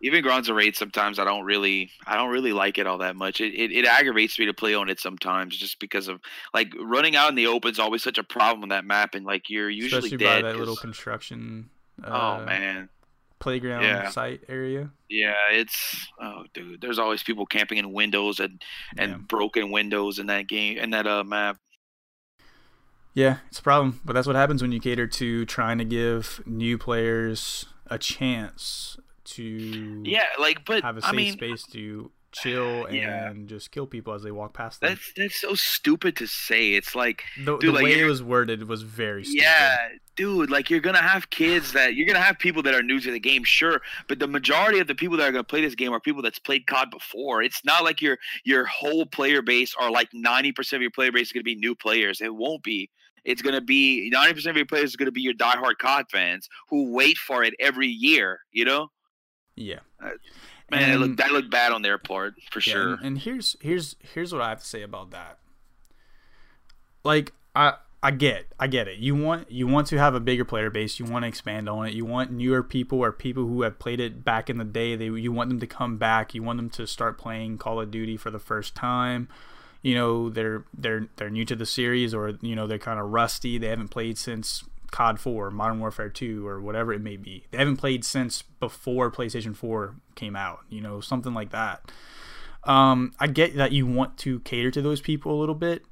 [0.00, 0.76] Even Granza Raid.
[0.76, 3.40] Sometimes I don't really, I don't really like it all that much.
[3.40, 6.20] It, it it aggravates me to play on it sometimes, just because of
[6.52, 9.24] like running out in the open is always such a problem on that map, and
[9.24, 10.42] like you're usually Especially dead.
[10.42, 11.70] by that little construction
[12.02, 12.88] uh, oh man.
[13.38, 14.08] Playground Yeah.
[14.10, 14.90] site area.
[15.08, 16.80] Yeah, it's oh dude.
[16.80, 18.62] There's always people camping in windows and
[18.96, 19.16] and Yeah.
[19.18, 21.58] broken windows in that game in that uh map.
[23.12, 26.42] Yeah, it's a problem, but that's what happens when you cater to trying to give
[26.46, 32.86] new players a chance to Yeah, like but have a safe mean space to chill
[32.92, 33.30] Yeah.
[33.30, 34.90] and just kill people as they walk past them.
[34.90, 36.72] that's that's so stupid to say.
[36.74, 39.42] It's like the dude, the like, way it was worded was very stupid.
[39.42, 39.76] yeah,
[40.16, 43.10] dude, like you're gonna have kids that you're gonna have people that are new to
[43.10, 45.92] the game, sure, but the majority of the people that are gonna play this game
[45.92, 47.42] are people that's played COD before.
[47.42, 51.12] It's not like your your whole player base or like ninety percent of your player
[51.12, 52.20] base is gonna be new players.
[52.20, 52.90] It won't be.
[53.24, 56.48] It's gonna be ninety percent of your players is gonna be your diehard COD fans
[56.68, 58.40] who wait for it every year.
[58.52, 58.88] You know,
[59.56, 59.78] Yeah.
[60.04, 60.10] Uh,
[60.70, 62.94] man, And- looked that looked bad on their part for Yeah, sure.
[62.94, 65.38] And, and here's here's here's what I have to say about that.
[67.04, 68.98] Like I I get, I get it.
[68.98, 70.98] You want you want to have a bigger player base.
[70.98, 71.94] You want to expand on it.
[71.94, 74.94] You want newer people or people who have played it back in the day.
[74.96, 76.34] They you want them to come back.
[76.34, 79.28] You want them to start playing Call of Duty for the first time.
[79.82, 83.10] You know they're they're they're new to the series or you know they're kind of
[83.10, 83.58] rusty.
[83.58, 87.46] They haven't played since COD 4, Modern Warfare 2, or whatever it may be.
[87.50, 90.60] They haven't played since before PlayStation 4 came out.
[90.68, 91.90] You know something like that.
[92.62, 95.84] Um, I get that you want to cater to those people a little bit,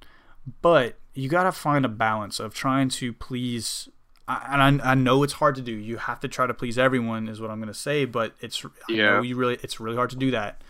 [0.62, 3.88] but you got to find a balance of trying to please
[4.28, 5.72] and I, I, know it's hard to do.
[5.72, 8.04] You have to try to please everyone, is what I'm going to say.
[8.04, 10.62] But it's yeah, you really it's really hard to do that.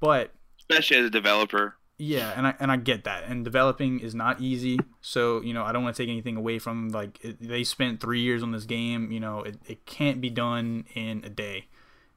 [0.00, 3.24] But especially as a developer, yeah, and I and I get that.
[3.24, 4.80] And developing is not easy.
[5.02, 8.00] So you know, I don't want to take anything away from like it, they spent
[8.00, 9.12] three years on this game.
[9.12, 11.66] You know, it, it can't be done in a day.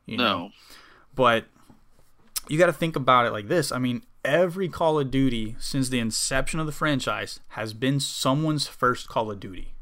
[0.06, 0.50] You no, know?
[1.13, 1.46] but
[2.48, 3.74] you got to think about it like this.
[3.74, 8.67] I mean, every Call of Duty since the inception of the franchise has been someone's
[8.67, 9.74] first Call of Duty.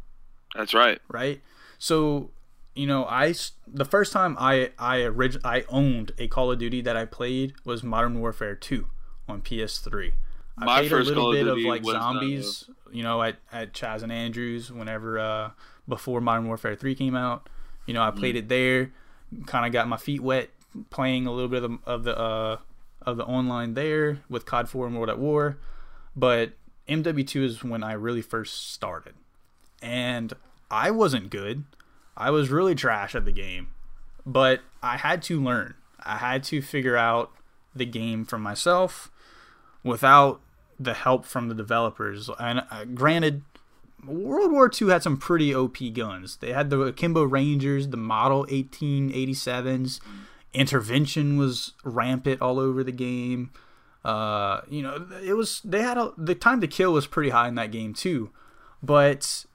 [0.55, 0.99] That's right.
[1.09, 1.41] Right.
[1.77, 2.31] So,
[2.73, 3.35] you know, I
[3.67, 7.53] the first time I I orig- I owned a Call of Duty that I played
[7.63, 8.87] was Modern Warfare 2
[9.31, 10.13] on PS3.
[10.57, 14.03] I My played a little bit of like uh, zombies, you know, at at Chaz
[14.03, 15.51] and Andrews whenever uh
[15.87, 17.49] before Modern Warfare 3 came out.
[17.85, 18.39] You know, I played mm.
[18.39, 18.91] it there,
[19.47, 20.49] kind of got my feet wet
[20.89, 22.57] playing a little bit of the, of the uh
[23.01, 25.57] of the online there with COD 4 and World at War,
[26.15, 26.51] but
[26.87, 29.13] MW2 is when I really first started.
[29.81, 30.33] And
[30.69, 31.63] I wasn't good.
[32.15, 33.69] I was really trash at the game.
[34.25, 35.73] But I had to learn.
[36.03, 37.31] I had to figure out
[37.73, 39.09] the game for myself
[39.83, 40.41] without
[40.79, 42.29] the help from the developers.
[42.39, 43.43] And uh, granted,
[44.05, 46.37] World War II had some pretty OP guns.
[46.37, 49.99] They had the Akimbo Rangers, the Model 1887s,
[50.53, 53.51] intervention was rampant all over the game.
[54.03, 57.47] Uh, you know, it was they had a, the time to kill was pretty high
[57.47, 58.31] in that game too,
[58.81, 59.45] but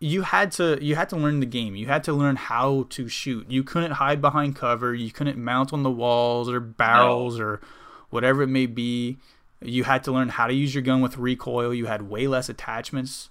[0.00, 1.74] you had to you had to learn the game.
[1.74, 3.50] You had to learn how to shoot.
[3.50, 4.94] You couldn't hide behind cover.
[4.94, 7.44] You couldn't mount on the walls or barrels no.
[7.44, 7.60] or
[8.10, 9.16] whatever it may be.
[9.62, 11.74] You had to learn how to use your gun with recoil.
[11.74, 13.30] You had way less attachments.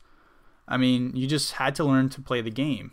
[0.67, 2.91] I mean, you just had to learn to play the game.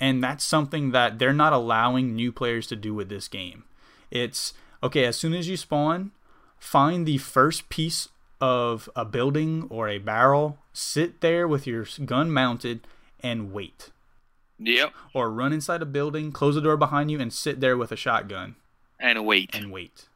[0.00, 3.64] And that's something that they're not allowing new players to do with this game.
[4.10, 6.12] It's okay, as soon as you spawn,
[6.58, 8.08] find the first piece
[8.40, 12.86] of a building or a barrel, sit there with your gun mounted,
[13.20, 13.90] and wait.
[14.58, 14.92] Yep.
[15.14, 17.96] Or run inside a building, close the door behind you, and sit there with a
[17.96, 18.56] shotgun.
[19.00, 19.54] And wait.
[19.54, 20.08] And wait.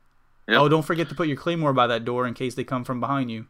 [0.49, 0.61] Oh, yep.
[0.63, 3.01] Oh, don't forget to put your claymore by that door in case they come from
[3.01, 3.47] behind you.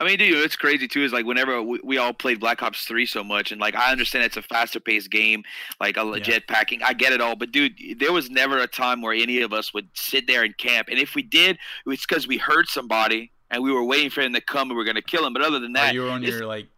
[0.00, 1.02] I mean, dude, it's crazy too.
[1.02, 3.92] Is like whenever we, we, all played Black Ops Three so much, and like I
[3.92, 5.44] understand it's a faster paced game,
[5.80, 6.18] like a yeah.
[6.18, 6.82] jetpacking.
[6.82, 9.74] I get it all, but dude, there was never a time where any of us
[9.74, 10.88] would sit there and camp.
[10.90, 14.32] And if we did, it's because we heard somebody and we were waiting for him
[14.32, 15.34] to come and we are gonna kill him.
[15.34, 16.68] But other than oh, that, oh, you were on your like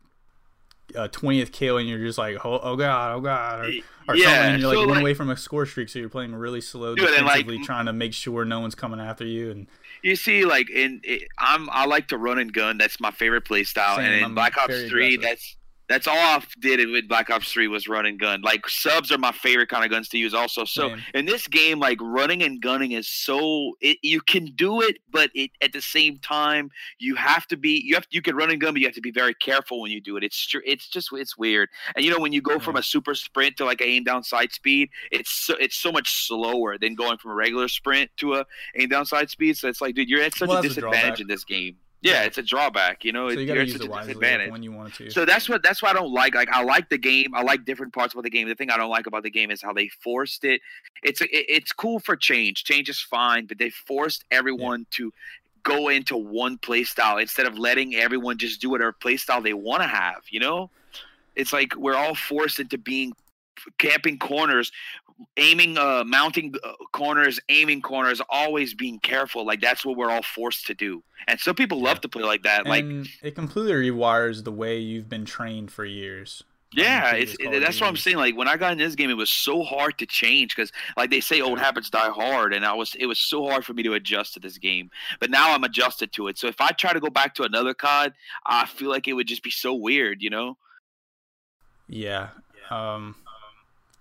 [1.10, 3.72] twentieth uh, kill and you're just like, oh, oh god, oh god, or,
[4.08, 6.08] or yeah, something, and you're like so like, away from a score streak, so you're
[6.08, 9.50] playing really slow, dude, defensively, like, trying to make sure no one's coming after you
[9.50, 9.66] and
[10.02, 12.78] you see, like in it, I'm I like to run and gun.
[12.78, 13.96] That's my favorite play style.
[13.96, 15.22] Same, and in I'm Black Ops Three, aggressive.
[15.22, 15.56] that's
[15.88, 18.42] that's all I did with Black Ops 3 was run and gun.
[18.42, 20.64] Like subs are my favorite kind of guns to use also.
[20.64, 24.98] So in this game, like running and gunning is so it, you can do it,
[25.10, 28.50] but it at the same time you have to be you have you can run
[28.50, 30.24] and gun, but you have to be very careful when you do it.
[30.24, 31.70] It's it's just it's weird.
[31.96, 32.58] And you know when you go yeah.
[32.58, 35.90] from a super sprint to like a aim down sight speed, it's so, it's so
[35.90, 38.44] much slower than going from a regular sprint to a
[38.76, 39.56] aim down sight speed.
[39.56, 41.76] So it's like, dude, you're at such well, a disadvantage a in this game.
[42.00, 43.04] Yeah, it's a drawback.
[43.04, 44.14] You know, so you got to use it wisely
[44.50, 45.10] when you want to.
[45.10, 46.34] So that's what that's why I don't like.
[46.34, 47.34] Like I like the game.
[47.34, 48.48] I like different parts about the game.
[48.48, 50.60] The thing I don't like about the game is how they forced it.
[51.02, 52.64] It's a, it's cool for change.
[52.64, 54.86] Change is fine, but they forced everyone yeah.
[54.90, 55.12] to
[55.64, 59.54] go into one play style instead of letting everyone just do whatever play style they
[59.54, 60.22] want to have.
[60.30, 60.70] You know,
[61.34, 63.12] it's like we're all forced into being
[63.78, 64.70] camping corners
[65.36, 70.22] aiming uh mounting uh, corners aiming corners always being careful like that's what we're all
[70.22, 73.72] forced to do and some people love to play like that and like it completely
[73.72, 78.18] rewires the way you've been trained for years yeah, it's it, that's what I'm saying.
[78.18, 81.08] Like when I got in this game, it was so hard to change because, like
[81.08, 83.82] they say, old habits die hard, and I was it was so hard for me
[83.84, 84.90] to adjust to this game.
[85.18, 86.36] But now I'm adjusted to it.
[86.36, 88.12] So if I try to go back to another COD,
[88.44, 90.58] I feel like it would just be so weird, you know?
[91.88, 92.28] Yeah.
[92.68, 93.16] Um,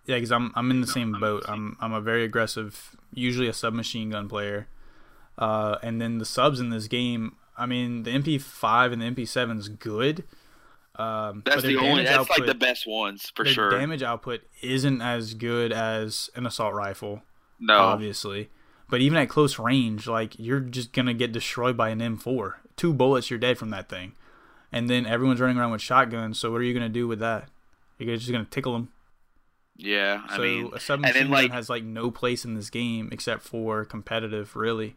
[0.08, 1.44] yeah, because I'm I'm in the same boat.
[1.48, 4.68] I'm I'm a very aggressive, usually a submachine gun player,
[5.38, 7.36] uh, and then the subs in this game.
[7.58, 10.24] I mean, the MP5 and the MP7 is good.
[10.96, 12.04] Um, that's the only.
[12.04, 13.70] That's output, like the best ones for sure.
[13.70, 17.22] Damage output isn't as good as an assault rifle.
[17.60, 18.50] No, obviously,
[18.90, 22.54] but even at close range, like you're just gonna get destroyed by an M4.
[22.76, 24.14] Two bullets, you're dead from that thing.
[24.72, 26.38] and then everyone's running around with shotguns.
[26.38, 27.50] So what are you gonna do with that?
[27.98, 28.90] You're just gonna tickle them.
[29.78, 33.10] Yeah, I so mean, a submachine then, gun has like no place in this game
[33.12, 34.96] except for competitive, really.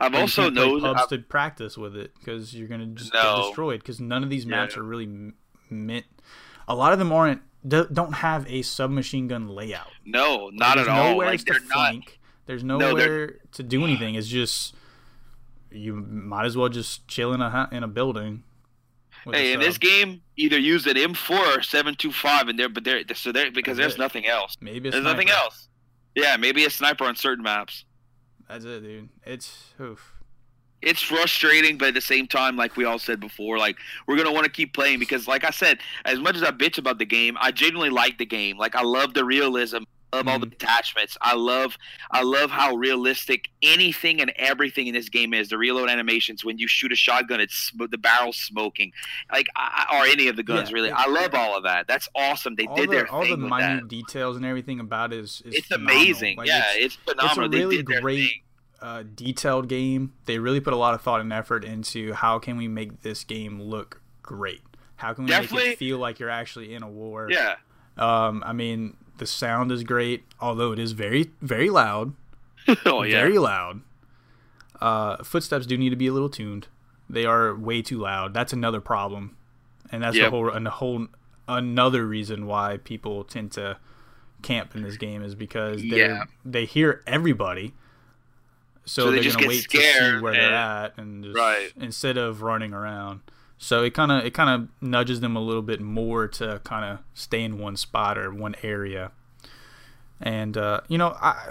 [0.00, 3.22] I've you also known pubs I- to practice with it because you're gonna just No.
[3.36, 4.80] get destroyed because none of these maps Yeah.
[4.80, 5.32] are really
[5.70, 6.06] meant.
[6.68, 9.90] A lot of them aren't do- don't have a submachine gun layout.
[10.04, 11.10] no, not There's at all.
[11.12, 11.72] Nowhere Like to they're not.
[11.72, 12.20] flank.
[12.46, 14.14] There's they're- nowhere to do anything.
[14.14, 14.74] It's just
[15.72, 18.44] you might as well just chill in a in a building.
[19.32, 23.32] Hey, in this game, either use an M4 or 725, and there, but there, so
[23.32, 23.98] there because That's there's it.
[23.98, 24.56] nothing else.
[24.60, 25.68] maybe a There's nothing else.
[26.14, 27.84] Yeah, maybe a sniper on certain maps.
[28.48, 29.08] That's it, dude.
[29.24, 30.12] It's oof.
[30.80, 34.32] it's frustrating, but at the same time, like we all said before, like we're gonna
[34.32, 37.04] want to keep playing because, like I said, as much as I bitch about the
[37.06, 38.56] game, I genuinely like the game.
[38.56, 39.78] Like I love the realism,
[40.16, 41.16] love all the attachments.
[41.20, 41.76] I love,
[42.10, 45.48] I love how realistic anything and everything in this game is.
[45.48, 48.92] The reload animations when you shoot a shotgun, it's the barrel smoking,
[49.32, 49.48] like
[49.92, 50.90] or any of the guns Yeah, really.
[50.90, 51.86] I love all of that.
[51.86, 52.54] That's awesome.
[52.56, 53.88] They all did the, their all the minute that.
[53.88, 55.96] details and everything about it is, is It's phenomenal.
[56.02, 56.36] amazing.
[56.36, 57.50] Like, yeah, it's, it's, phenomenal.
[57.50, 58.30] really they did great-
[58.80, 60.12] uh, detailed game.
[60.26, 63.24] They really put a lot of thought and effort into how can we make this
[63.24, 64.60] game look great.
[64.96, 67.28] How can we make Definitely- it feel like you're actually in a war?
[67.30, 67.56] Yeah.
[67.96, 72.14] Um, I mean, the sound is great, although it is very, very loud.
[72.86, 73.20] oh yeah.
[73.20, 73.80] Very loud.
[74.80, 76.68] Uh, footsteps do need to be a little tuned.
[77.08, 78.34] They are way too loud.
[78.34, 79.36] That's another problem,
[79.90, 80.30] and that's the Yep.
[80.30, 81.06] whole and the whole
[81.48, 83.78] another reason why people tend to
[84.42, 86.24] camp in this game is because they Yeah.
[86.44, 87.72] they hear everybody,
[88.84, 89.78] so, So they they're just gonna get wait to
[90.16, 91.72] see where they're at and just Right.
[91.76, 93.20] instead of running around.
[93.58, 96.84] So it kind of it kind of nudges them a little bit more to kind
[96.84, 99.12] of stay in one spot or one area.
[100.20, 101.50] And uh, you know, I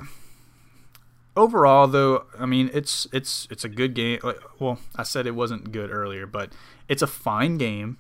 [1.36, 4.20] overall though, I mean, it's it's it's a good game.
[4.60, 6.52] Well, I said it wasn't good earlier, but
[6.88, 7.98] it's a fine game.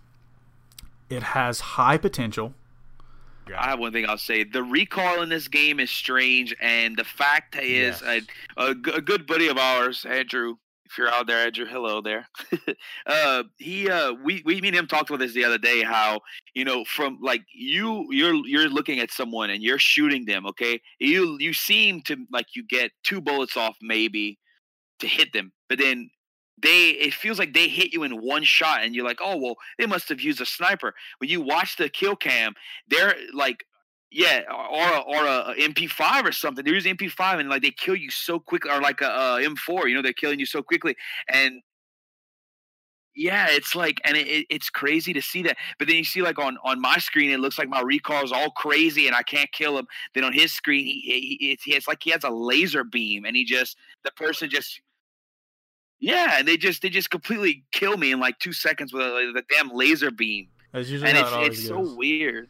[1.10, 2.54] It has high potential.
[3.56, 4.44] I have one thing I'll say.
[4.44, 8.24] The recall in this game is strange, and the fact is, Yes.
[8.58, 10.56] a, a, g- a good buddy of ours, Andrew.
[10.98, 12.28] You're out there, Andrew, hello there.
[13.06, 15.84] uh, he, uh, we, we, me and him talked about this the other day.
[15.84, 16.22] How
[16.54, 20.46] you know, from like you, you're you're looking at someone and you're shooting them.
[20.48, 24.40] Okay, you you seem to like you get two bullets off maybe
[25.00, 26.10] to hit them, but then
[26.62, 29.56] they it feels like they hit you in one shot, and you're like, oh well,
[29.78, 30.94] they must have used a sniper.
[31.20, 32.54] When you watch the kill cam,
[32.88, 33.66] they're like
[34.16, 36.64] yeah or or a, a mp5 or something.
[36.64, 39.90] They're using mp5 and like they kill you so quickly or like a, a m4
[39.90, 40.96] you know they're killing you so quickly.
[41.30, 41.62] And
[43.14, 45.58] yeah it's like and it, it- it's crazy to see that.
[45.80, 48.32] But then you see like on on my screen it looks like my recall is
[48.32, 49.86] all crazy and i can't kill him.
[50.14, 53.26] Then on his screen he, he, he it's, it's like he has a laser beam
[53.26, 54.80] and he just the person just
[56.00, 59.32] yeah and they just they just completely kill me in like two seconds with a,
[59.34, 60.48] the damn laser beam.
[60.72, 61.90] That's usually and it's it it's goes.
[61.90, 62.50] so weird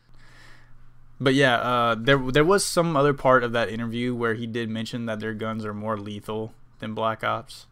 [1.20, 4.70] But yeah, uh, there there was some other part of that interview where he did
[4.70, 7.68] mention that their guns are more lethal than Black Ops,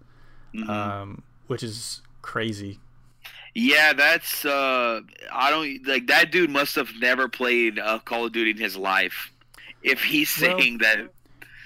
[0.54, 0.70] Mhm.
[0.70, 2.80] um, which is crazy.
[3.54, 5.02] Yeah, that's uh
[5.32, 8.78] I don't like that dude must have never played uh, Call of Duty in his
[8.78, 9.32] life.
[9.84, 11.12] If he's Well- saying that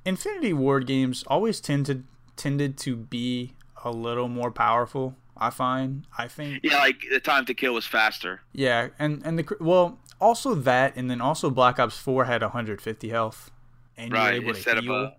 [0.04, 2.04] Infinity Ward games always tended
[2.36, 5.16] tended to be a little more powerful.
[5.40, 6.08] I find.
[6.18, 6.62] I think.
[6.64, 8.42] yeah, like the time to kill was faster.
[8.54, 12.42] Yeah, and and the cr- well, also that, and then also Black Ops Four had
[12.42, 13.52] 150 health,
[13.96, 15.16] and Right, you were able to heal a-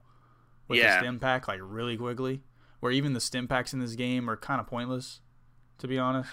[0.68, 0.96] with yeah.
[0.96, 2.42] the stim pack like really quickly.
[2.80, 5.20] Where even the stim packs in this game are kind of pointless,
[5.78, 6.30] to be honest.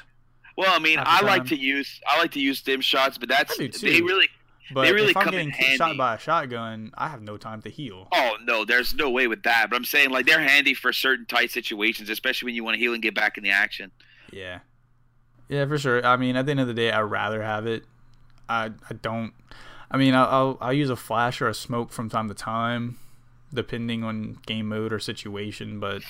[0.57, 3.57] Well, I mean, I like to use I like to use stim shots, but that's
[3.57, 4.29] they really
[4.71, 7.61] But really if I'm come in getting shot by a shotgun, I have no time
[7.63, 8.07] to heal.
[8.13, 9.69] Oh no, there's no way with that.
[9.69, 12.79] But I'm saying like they're handy for certain tight situations, especially when you want to
[12.79, 13.91] heal and get back in the action.
[14.31, 14.59] Yeah,
[15.49, 16.05] yeah, for sure.
[16.05, 17.83] I mean, at the end of the day, I'd rather have it.
[18.49, 19.33] I I don't.
[19.91, 22.97] I mean, I'll I'll, use a flash or a smoke from time to time,
[23.53, 25.79] depending on game mode or situation.
[25.79, 26.01] But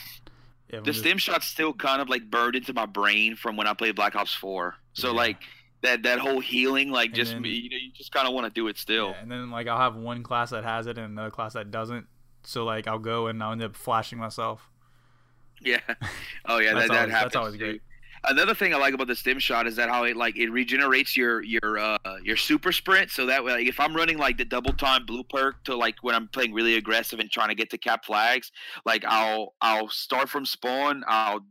[0.74, 3.68] I'm The just- stim shots still kind of like burned into my brain from when
[3.68, 4.76] I played Black Ops 4.
[4.94, 5.14] So Yeah.
[5.18, 5.38] like
[5.82, 8.46] that that whole healing, like And just then- you know, you just kind of want
[8.46, 9.10] to do it still.
[9.10, 11.70] Yeah, and then like I'll have one class that has it and another class that
[11.70, 12.08] doesn't.
[12.44, 14.68] So like I'll go and I'll end up flashing myself.
[15.62, 15.80] Yeah.
[16.46, 17.82] Oh yeah, That's that, that always- that's always great.
[18.24, 21.16] Another thing I like about the stim shot is that how it like it regenerates
[21.16, 23.12] your your uh your super sprint.
[23.12, 25.96] So that way, like, if I'm running like the double time blue perk to like
[26.02, 28.52] when I'm playing really aggressive and trying to get to cap flags,
[28.86, 31.46] like I'll I'll start from spawn, I'll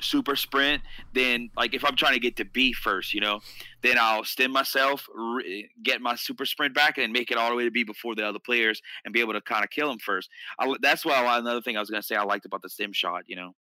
[0.00, 0.82] super sprint.
[1.14, 3.40] Then like if I'm trying to get to B first, you know,
[3.82, 7.56] then I'll stim myself, re- get my super sprint back, and make it all the
[7.56, 9.98] way to B before the other players and be able to kind of kill them
[9.98, 10.28] first.
[10.58, 13.24] I, that's why another thing I was gonna say I liked about the stim shot.
[13.26, 13.54] You know,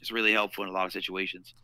[0.00, 1.54] it's really helpful in a lot of situations.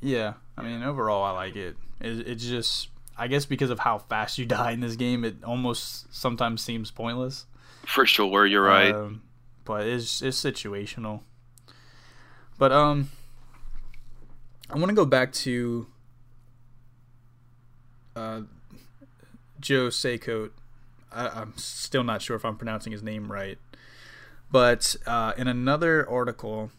[0.00, 1.76] Yeah, I mean, overall, I like it.
[2.00, 2.28] it.
[2.28, 6.14] It's just, I guess, because of how fast you die in this game, it almost
[6.14, 7.46] sometimes seems pointless.
[7.86, 8.94] For sure, you're right.
[8.94, 9.22] Um,
[9.64, 11.20] but it's it's situational.
[12.58, 13.10] But um,
[14.70, 15.86] I want to go back to
[18.16, 18.40] uh,
[19.60, 20.50] Joe Cecot.
[21.12, 23.58] I, I'm still not sure if I'm pronouncing his name right,
[24.50, 26.70] but uh, in another article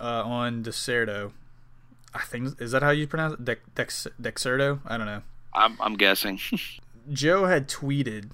[0.00, 1.32] uh, on Deserto.
[2.14, 3.44] I think is that how you pronounce it?
[3.44, 4.80] Dex, Dex, Dexerto?
[4.86, 5.22] I don't know.
[5.52, 6.40] I'm I'm guessing.
[7.12, 8.30] Joe had tweeted,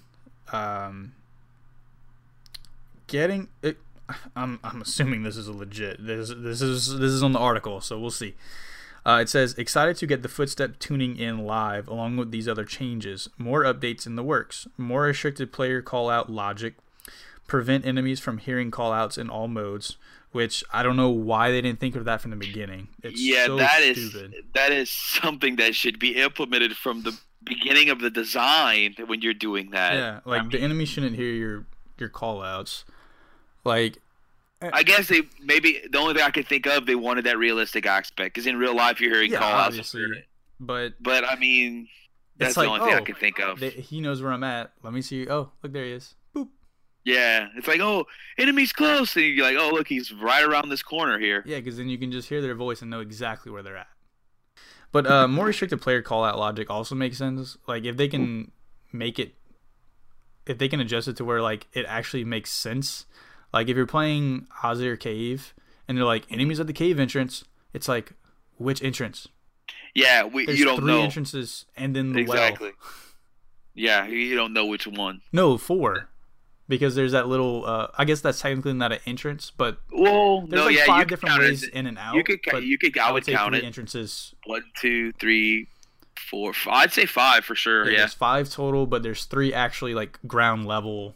[0.53, 1.15] um,
[3.07, 3.79] getting it.
[4.37, 6.05] I'm I'm assuming this is a legit.
[6.05, 8.35] This this is this is on the article, so we'll see.
[9.05, 12.65] Uh, it says excited to get the footstep tuning in live along with these other
[12.65, 13.29] changes.
[13.37, 14.69] More updates in the works.
[14.77, 16.75] More restricted player call out logic.
[17.49, 19.97] Prevent enemies from hearing call outs in all modes.
[20.33, 22.89] Which I don't know why they didn't think of that from the beginning.
[23.03, 24.35] It's yeah, so that is stupid.
[24.55, 29.35] that is something that should be implemented from the beginning of the design when you're
[29.35, 29.95] doing that.
[29.95, 31.67] Yeah, like I the enemy shouldn't hear your
[31.99, 32.85] your call outs.
[33.65, 33.99] Like
[34.63, 37.37] eh, I guess they maybe the only thing I could think of they wanted that
[37.37, 39.95] realistic aspect because in real life you're hearing yeah, call outs.
[40.59, 41.89] but But I mean,
[42.39, 43.61] that's It's the like, only thing I oh, could think of.
[43.61, 44.73] they, he knows where I'm at.
[44.83, 45.29] Let me see.
[45.29, 46.15] Oh, look, there he is.
[47.05, 48.07] Yeah, it's like oh,
[48.39, 51.43] enemy's close, and you're like oh look, he's right around this corner here.
[51.47, 53.89] Yeah, because then you can just hear their voice and know exactly where they're at.
[54.93, 57.57] But uh, more restricted player call out logic also makes sense.
[57.67, 58.53] Like if they can
[58.93, 59.35] make it,
[60.47, 63.07] if they can adjust it to where like it actually makes sense.
[63.53, 65.55] Like if you're playing Azhir Cave
[65.89, 68.13] and they're like enemies at the cave entrance, it's like
[68.59, 69.29] which entrance?
[69.95, 72.69] Yeah, we, There's you don't three know entrances and then the exactly.
[72.69, 72.91] well.
[73.75, 75.23] Yeah, you don't know which one.
[75.33, 76.11] No, four.
[76.73, 77.67] Because there's that little.
[77.67, 81.01] Uh, I guess that's technically not an entrance, but Well, there's no, like yeah, five
[81.01, 82.15] you different it ways as- in and out.
[82.15, 83.65] You could, you could, I, I would would say count three it.
[83.65, 84.35] entrances.
[84.47, 85.69] One, two, three,
[86.31, 86.75] four, five.
[86.85, 87.91] I'd say five for sure.
[87.91, 91.15] Yeah, Yeah, five total, but there's three actually like ground level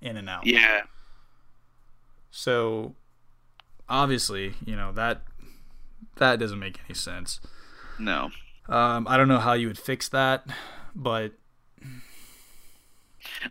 [0.00, 0.44] in and out.
[0.44, 0.82] yeah.
[2.30, 2.94] So
[3.88, 5.22] obviously, you know that
[6.16, 7.40] that doesn't make any sense.
[7.98, 8.30] No,
[8.68, 10.44] Um, I don't know how you would fix that,
[10.96, 11.32] but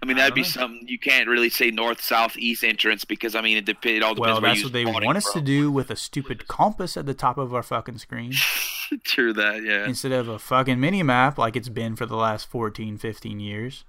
[0.02, 0.48] I mean that'd don't be know.
[0.48, 4.04] something you can't really say north, south, east entrance because I mean it, dep- it
[4.04, 7.06] all depends well, that's what they want us to do with a stupid compass at
[7.06, 8.34] the top of our fucking screen
[9.04, 9.88] True that, yeah.
[9.88, 13.84] instead of a fucking mini map like it's been for the last 14, 15 years.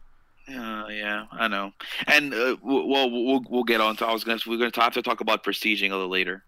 [0.48, 1.72] Uh, yeah, I know.
[2.06, 4.06] And uh, well, we'll we'll get on to.
[4.06, 6.44] I was gonna we're gonna have to talk about prestiging a little later.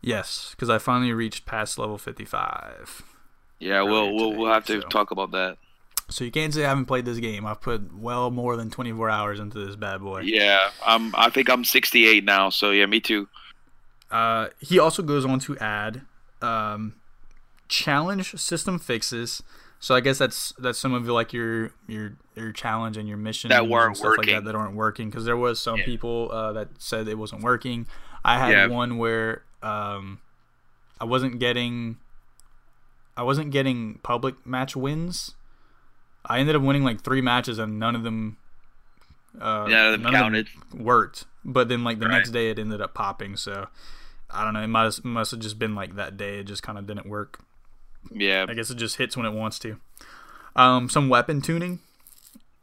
[0.00, 3.02] Yes, because I finally reached past level 55.
[3.58, 4.88] Yeah, we'll we'll today, we'll have to so.
[4.88, 5.58] talk about that.
[6.08, 7.46] So you can't say I haven't played this game.
[7.46, 10.20] I've put well more than 24 hours into this bad boy.
[10.22, 11.14] Yeah, I'm.
[11.14, 12.50] I think I'm 68 now.
[12.50, 13.28] So yeah, me too.
[14.10, 16.02] Uh, he also goes on to add
[16.42, 16.94] um,
[17.68, 19.42] challenge system fixes.
[19.80, 23.48] So I guess that's that's some of like your your your challenge and your mission
[23.48, 24.34] That and weren't stuff like working.
[24.34, 25.84] that that aren't working because there was some Yeah.
[25.86, 27.86] people uh, that said it wasn't working.
[28.24, 28.66] I had Yeah.
[28.66, 30.20] one where um,
[31.00, 31.96] I wasn't getting
[33.16, 35.34] I wasn't getting public match wins.
[36.24, 38.36] I ended up winning like three matches and none of them
[39.40, 40.46] uh, None of them
[40.84, 41.24] worked.
[41.44, 42.16] But then like the Right.
[42.18, 43.36] next day it ended up popping.
[43.36, 43.66] So
[44.30, 44.60] I don't know.
[44.62, 46.38] It must must have just been like that day.
[46.38, 47.40] It just kind of didn't work.
[48.10, 49.78] Yeah, I guess it just hits when it wants to.
[50.56, 51.78] Um, some weapon tuning,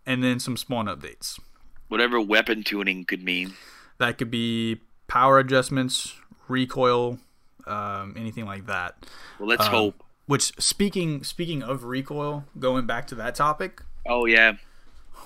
[0.05, 1.39] and then some spawn updates.
[1.87, 3.53] whatever weapon tuning could mean.
[3.97, 6.13] That could be power adjustments,
[6.47, 7.17] recoil,
[7.65, 9.07] um, anything like that.
[9.39, 10.03] Well, let's Um, hope.
[10.29, 14.57] Which speaking speaking of recoil, going back to that topic, Oh yeah,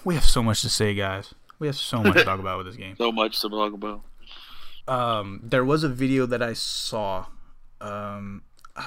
[0.06, 1.34] we have so much to say, guys.
[1.60, 2.96] We have so much to talk about with this game.
[2.98, 4.02] so much to talk about.
[4.88, 7.26] um, there was a video that I saw.
[7.82, 8.44] Um,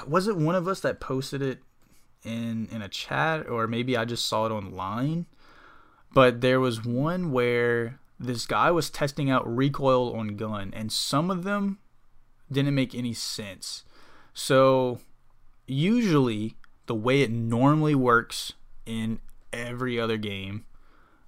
[0.07, 1.59] was it one of us that posted it
[2.23, 5.27] in in a chat, or maybe I just saw it online?
[6.15, 11.29] But there was one where this guy was testing out recoil on gun, and some
[11.29, 11.77] of them
[12.51, 13.83] didn't make any sense.
[14.33, 14.99] So
[15.67, 16.55] usually,
[16.87, 18.53] the way it normally works
[18.85, 19.19] in
[19.53, 20.65] every other game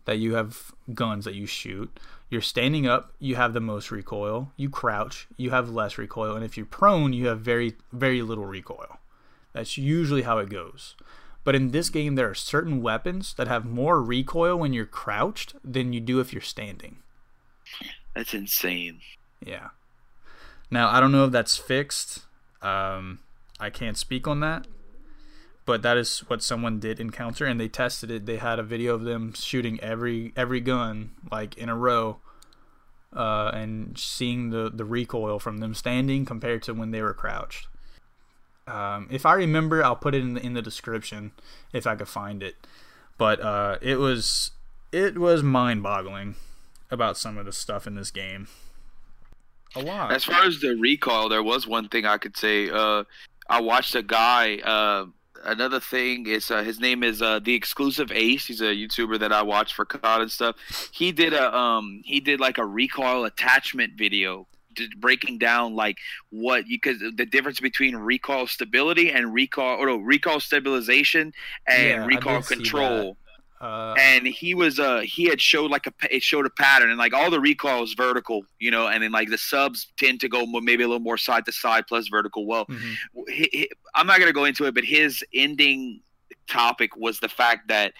[0.05, 1.99] that you have guns that you shoot.
[2.29, 4.51] You're standing up, you have the most recoil.
[4.55, 8.45] You crouch, you have less recoil, and if you're prone, you have very very little
[8.45, 8.99] recoil.
[9.53, 10.95] That's usually how it goes.
[11.43, 15.55] But in this game there are certain weapons that have more recoil when you're crouched
[15.63, 16.97] than you do if you're standing.
[18.15, 18.99] That's insane.
[19.43, 19.69] Yeah.
[20.69, 22.25] Now I don't know if that's fixed.
[22.61, 23.19] Um,
[23.59, 24.67] I can't speak on that,
[25.65, 28.25] but that is what someone did encounter, and they tested it.
[28.25, 32.17] They had a video of them shooting every every gun like in a row,
[33.13, 37.67] uh, and seeing the the recoil from them standing compared to when they were crouched.
[38.67, 41.31] Um, if I remember, I'll put it in the in the description
[41.73, 42.55] if I could find it.
[43.17, 44.51] But uh, it was
[44.91, 46.35] it was mind boggling
[46.91, 48.47] about some of the stuff in this game.
[49.75, 50.11] A lot.
[50.11, 52.69] As far as the recall, there was one thing I could say.
[52.69, 53.03] Uh,
[53.49, 54.57] I watched a guy.
[54.59, 55.07] Uh,
[55.43, 58.45] another thing is uh, his name is uh, the Xclusive Ace.
[58.45, 60.55] He's a YouTuber that I watch for COD and stuff.
[60.91, 64.47] He did a um he did like a recoil attachment video
[64.97, 65.97] breaking down like
[66.29, 71.33] what you because the difference between recoil stability and recoil or no, recoil stabilization
[71.67, 73.17] and Yeah, recoil control
[73.61, 76.97] Uh, and he was uh he had showed like a it showed a pattern and
[76.97, 80.29] like all the recoil is vertical you know and then like the subs tend to
[80.29, 82.95] go maybe a little more side to side plus vertical well mhm.
[83.29, 85.99] hi- hi- i'm not going to go into it but his ending
[86.47, 87.91] topic was the fact that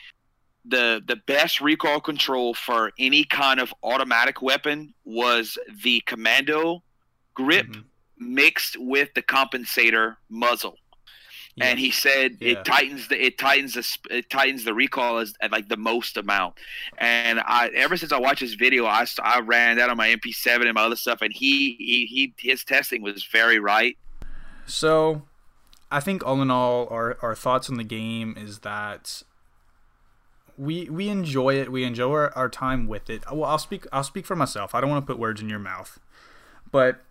[0.64, 6.82] the the best recoil control for any kind of automatic weapon was the commando
[7.34, 7.84] grip Mhm.
[8.18, 10.78] mixed with the compensator muzzle
[11.60, 11.66] Yeah.
[11.68, 12.52] and he said Yeah.
[12.54, 16.18] it tightens the it tightens the it tightens the recoil as, at like the most
[16.18, 16.56] amount.
[16.98, 20.66] And I ever since I watched his video, I I ran that on my MP7
[20.66, 23.98] and my other stuff, and he he, he his testing was very right.
[24.66, 25.24] So,
[25.92, 29.24] I think all in all, our, our thoughts on the game is that
[30.58, 31.72] we we enjoy it.
[31.72, 33.24] We enjoy our, our time with it.
[33.32, 34.76] Well, I'll speak I'll speak for myself.
[34.76, 36.00] I don't want to put words in your mouth,
[36.72, 37.02] but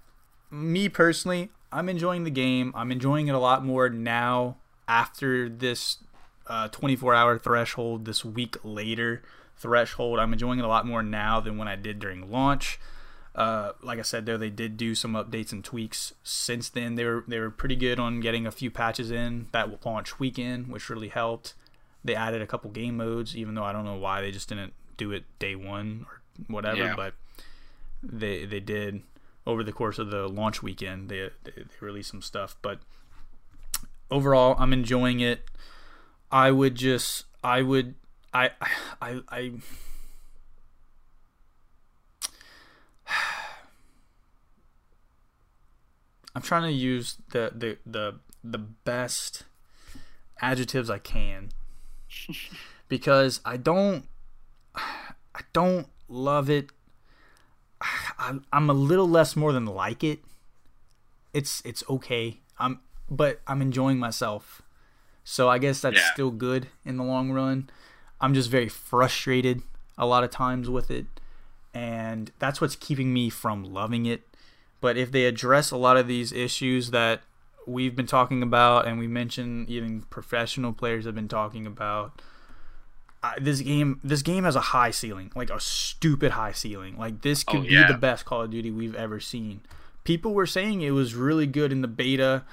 [0.50, 2.72] me personally, I'm enjoying the game.
[2.74, 4.56] I'm enjoying it a lot more now
[4.86, 5.98] after this
[6.46, 8.04] uh, 24 hour threshold.
[8.04, 9.22] This week later
[9.56, 12.78] threshold, I'm enjoying it a lot more now than when I did during launch.
[13.34, 16.96] Uh, like I said, though they did do some updates and tweaks since then.
[16.96, 20.68] They were they were pretty good on getting a few patches in that launch weekend,
[20.68, 21.54] which really helped.
[22.02, 24.72] They added a couple game modes, even though I don't know why they just didn't
[24.96, 26.78] do it day one or whatever.
[26.78, 26.96] Yeah.
[26.96, 27.14] But
[28.02, 29.02] they they did
[29.48, 31.08] over the course of the launch weekend.
[31.08, 32.80] They they, they released some stuff, but
[34.10, 35.40] overall, I'm enjoying it.
[36.30, 37.94] I would just I would
[38.32, 38.50] I
[39.00, 39.52] I I.
[46.34, 49.44] I'm trying to use the the the the best
[50.40, 51.48] adjectives I can
[52.88, 54.04] because I don't
[54.74, 56.70] I don't love it.
[58.18, 60.20] I'm I'm a little less more than like it.
[61.32, 62.38] It's it's okay.
[62.58, 64.62] I'm but I'm enjoying myself.
[65.24, 66.12] So I guess that's Yeah.
[66.12, 67.68] still good in the long run.
[68.20, 69.62] I'm just very frustrated
[69.96, 71.06] a lot of times with it
[71.74, 74.22] and that's what's keeping me from loving it.
[74.80, 77.20] But if they address a lot of these issues that
[77.66, 82.20] we've been talking about, and we mentioned even professional players have been talking about,
[83.22, 86.96] I, this game this game has a high ceiling, like a stupid high ceiling.
[86.96, 89.60] Like this could Oh, be the best Call of Duty we've ever seen.
[90.04, 92.44] People were saying it was really good in the beta,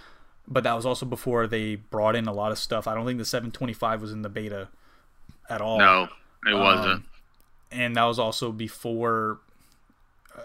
[0.47, 2.88] but that was also before they brought in a lot of stuff.
[2.88, 4.68] I don't think the 725 was in the beta
[5.49, 6.07] at all No,
[6.45, 7.05] it Um, wasn't.
[7.72, 9.39] and that was also before.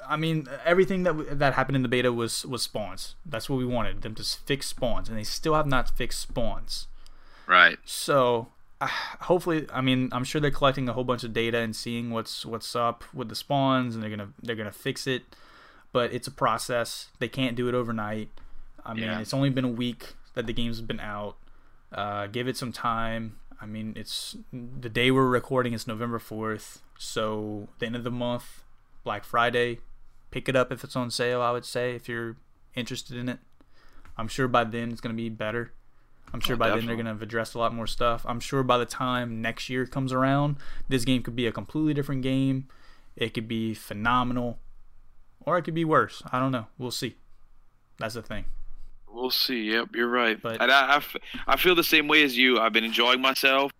[0.08, 3.16] I mean, everything that that happened in the beta was was spawns.
[3.26, 6.86] That's what we wanted them to fix spawns, and they still have not fixed spawns.
[7.46, 7.78] Right.
[7.84, 8.48] So,
[9.22, 12.44] hopefully, I mean, I'm sure they're collecting a whole bunch of data and seeing what's
[12.46, 15.22] what's up with the spawns, and they're gonna they're gonna fix it.
[15.92, 17.08] But it's a process.
[17.18, 18.28] They can't do it overnight.
[18.84, 19.18] I mean, Yeah.
[19.20, 21.36] it's only been a week that the game's been out.
[21.92, 23.36] Uh, give it some time.
[23.60, 28.10] I mean, it's the day we're recording is November fourth, so the end of the
[28.10, 28.62] month,
[29.04, 29.80] Black Friday.
[30.30, 31.42] Pick it up if it's on sale.
[31.42, 32.36] I would say if you're
[32.76, 33.40] interested in it.
[34.16, 35.72] I'm sure by then it's gonna be better.
[36.32, 38.24] I'm sure Oh, by then they're gonna have addressed a lot more stuff.
[38.28, 40.56] I'm sure by the time next year comes around,
[40.88, 42.68] this game could be a completely different game.
[43.16, 44.58] It could be phenomenal,
[45.40, 46.22] or it could be worse.
[46.32, 46.66] I don't know.
[46.78, 47.16] We'll see.
[47.98, 48.44] That's the thing.
[49.12, 49.72] We'll see.
[49.72, 50.40] Yep, you're right.
[50.40, 51.02] But- and I, I
[51.48, 52.58] I feel the same way as you.
[52.60, 53.72] I've been enjoying myself.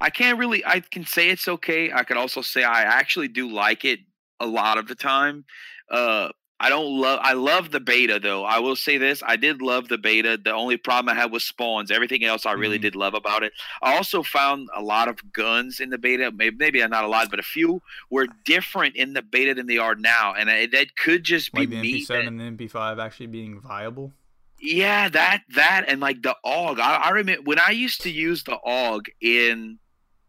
[0.00, 0.64] I can't really.
[0.66, 1.92] I can say it's okay.
[1.92, 4.00] I could also say I actually do like it
[4.40, 5.44] a lot of the time.
[5.90, 6.30] Uh,
[6.62, 7.18] I don't love.
[7.22, 8.44] I love the beta though.
[8.44, 9.22] I will say this.
[9.26, 10.38] I did love the beta.
[10.42, 11.90] The only problem I had was spawns.
[11.90, 12.82] Everything else I really Mhm.
[12.82, 13.54] did love about it.
[13.80, 16.30] I also found a lot of guns in the beta.
[16.30, 17.80] Maybe, maybe not a lot, but a few
[18.10, 21.64] were different in the beta than they are now, and I, that could just be
[21.64, 21.94] the me.
[21.94, 24.12] MP7 that- and the MP5 actually being viable.
[24.60, 26.78] yeah, that that and like the AUG.
[26.78, 29.78] I, I remember when I used to use the AUG in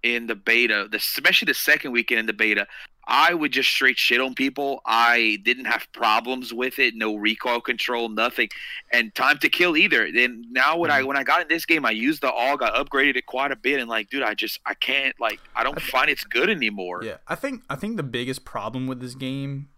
[0.04, 2.66] in the beta, the, especially the second weekend in the beta.
[3.08, 4.82] I would just straight shit on people.
[4.86, 8.50] I didn't have problems with it, no recoil control, nothing,
[8.92, 10.12] and time to kill either.
[10.12, 11.08] Then now when I mm-hmm.
[11.08, 12.62] when I got in this game, I used the AUG.
[12.62, 15.64] I upgraded it quite a bit, and like, dude, I just I can't like I
[15.64, 17.04] don't find it's good anymore.
[17.04, 19.70] Yeah, I think I think the biggest problem with this game,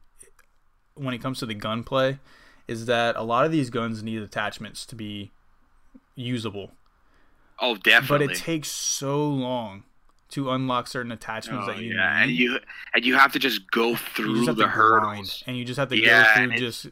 [0.95, 2.19] when it comes to the gunplay,
[2.67, 5.31] is that a lot of these guns need attachments to be
[6.15, 6.71] usable.
[7.59, 8.27] Oh, definitely.
[8.27, 9.83] But it takes so long
[10.33, 12.59] to unlock certain attachments Oh, that you yeah, and you
[12.93, 15.57] and you have to just go You through just have the to grind, hurdles, and
[15.57, 16.87] you just have to Yeah, go through just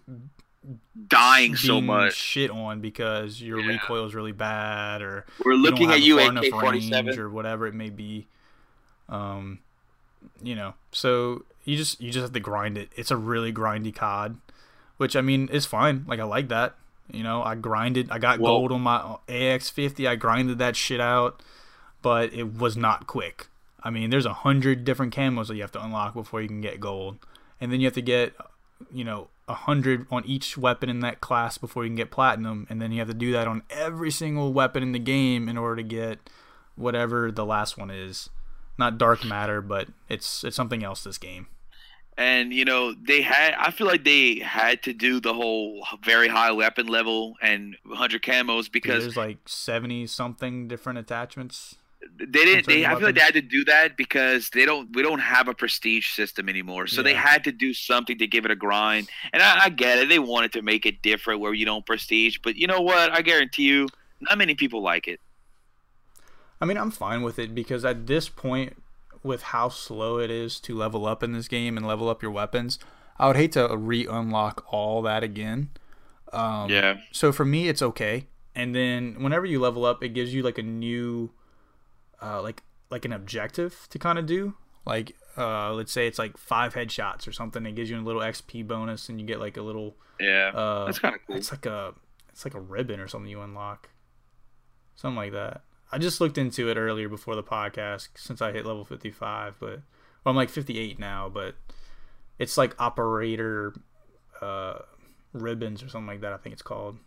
[1.07, 2.13] dying so much.
[2.15, 3.67] shit on because your Yeah.
[3.67, 7.17] recoil is really bad, or We're you looking have at a you, AK forty range
[7.17, 8.27] or whatever it may be.
[9.09, 9.59] Um,
[10.43, 12.89] you know, so you just you just have to grind it.
[12.95, 14.37] It's a really grindy COD,
[14.97, 16.05] which I mean is fine.
[16.07, 16.75] Like I like that.
[17.11, 18.09] You know, I grinded.
[18.11, 20.07] I got Well- gold on my AX50.
[20.07, 21.41] I grinded that shit out,
[22.01, 23.47] but it was not quick.
[23.83, 26.61] I mean, there's a hundred different camos that you have to unlock before you can
[26.61, 27.17] get gold,
[27.59, 28.33] and then you have to get,
[28.91, 32.67] you know, a hundred on each weapon in that class before you can get platinum,
[32.69, 35.57] and then you have to do that on every single weapon in the game in
[35.57, 36.29] order to get
[36.75, 38.29] whatever the last one is.
[38.77, 41.03] Not dark matter, but it's it's something else.
[41.03, 41.47] This game.
[42.17, 43.53] And you know they had.
[43.57, 48.21] I feel like they had to do the whole very high weapon level and 100
[48.21, 51.75] camos because there's like seventy something different attachments.
[52.17, 52.67] They didn't.
[52.67, 54.93] They, I feel like they had to do that because they don't.
[54.95, 56.87] We don't have a prestige system anymore.
[56.87, 59.09] So they had to do something to give it a grind.
[59.33, 60.09] And I, I get it.
[60.09, 62.39] They wanted to make it different where you don't prestige.
[62.43, 63.11] But you know what?
[63.11, 63.87] I guarantee you,
[64.19, 65.19] not many people like it.
[66.59, 68.77] I mean, I'm fine with it because at this point,
[69.23, 72.31] with how slow it is to level up in this game and level up your
[72.31, 72.79] weapons,
[73.17, 75.69] I would hate to re-unlock all that again.
[76.33, 76.97] Um, yeah.
[77.11, 78.27] So for me, it's okay.
[78.55, 81.31] And then whenever you level up, it gives you like a new,
[82.21, 84.55] uh, like like an objective to kind of do.
[84.85, 87.65] Like, uh, let's say it's like five headshots or something.
[87.65, 89.95] It gives you a little XP bonus, and you get like a little.
[90.19, 90.49] Yeah.
[90.53, 91.35] Uh, That's kind of cool.
[91.35, 91.93] It's like a
[92.29, 93.89] it's like a ribbon or something you unlock.
[94.95, 95.61] Something like that.
[95.91, 99.69] I just looked into it earlier before the podcast since I hit level 55, but
[99.69, 99.81] well,
[100.25, 101.55] I'm like 58 now, but
[102.39, 103.73] it's like operator
[104.41, 104.79] uh,
[105.33, 106.33] ribbons or something like that.
[106.33, 106.97] I think it's called.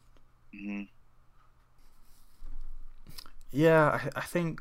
[0.54, 0.88] Mhm.
[3.50, 4.60] Yeah, I, I think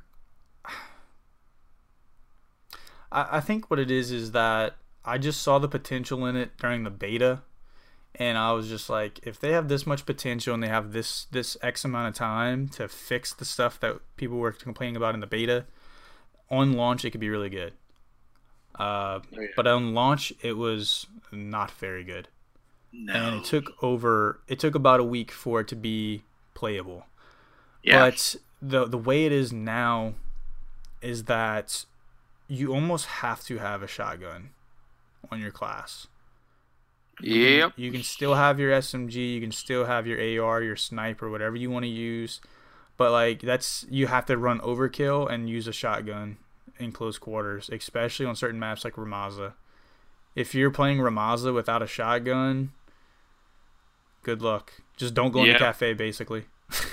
[3.14, 6.57] I, I think what it is is that I just saw the potential in it
[6.57, 7.41] during the beta,
[8.16, 11.26] and I was just like, if they have this much potential and they have this
[11.32, 15.20] this X amount of time to fix the stuff that people were complaining about in
[15.22, 15.66] the beta,
[16.49, 17.74] on launch it could be really good.
[18.78, 19.47] Uh, Oh, yeah.
[19.55, 22.28] but on launch it was not very good
[22.91, 23.14] No.
[23.14, 26.24] and it took over it took about a week for it to be
[26.55, 27.05] playable
[27.84, 27.99] yeah.
[28.09, 30.14] but the the way it is now
[31.03, 31.86] is that
[32.48, 34.50] you almost have to have a shotgun
[35.32, 36.08] on your class
[37.22, 37.72] yep.
[37.76, 41.56] you can still have your smg you can still have your ar your sniper whatever
[41.56, 42.41] you want to use
[42.98, 46.38] but like that's you have to run overkill and use a shotgun
[46.80, 49.54] in close quarters especially on certain maps like Rammaza
[50.36, 52.72] if you're playing Rammaza without a shotgun
[54.24, 55.54] good luck just don't go in Yeah.
[55.54, 56.46] the cafe basically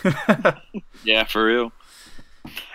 [1.04, 1.72] Yeah, for real.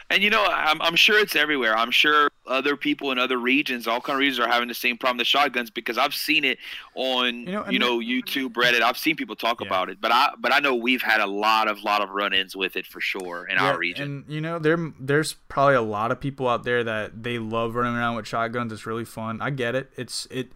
[0.10, 1.78] And you know, I'm, I'm sure it's everywhere.
[1.78, 4.98] I'm sure other people in other regions, all kind of regions, are having the same
[4.98, 6.60] problem with shotguns because I've seen it
[6.94, 8.82] on You you know, know, YouTube, Reddit.
[8.82, 9.68] I've seen people talk Yeah.
[9.68, 12.56] about it, but I but I know we've had a lot of lot of run-ins
[12.56, 14.04] with it for sure in Yeah, our region.
[14.26, 17.76] And you know, there there's probably a lot of people out there that they love
[17.76, 18.72] running around with shotguns.
[18.72, 19.42] It's really fun.
[19.42, 19.92] I get it.
[19.96, 20.52] It's it.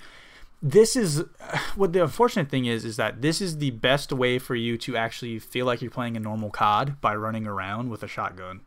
[0.61, 1.23] This is
[1.75, 4.97] what the unfortunate thing is is that this is the best way for you to
[4.97, 8.61] actually feel like you're playing a normal COD by running around with a shotgun.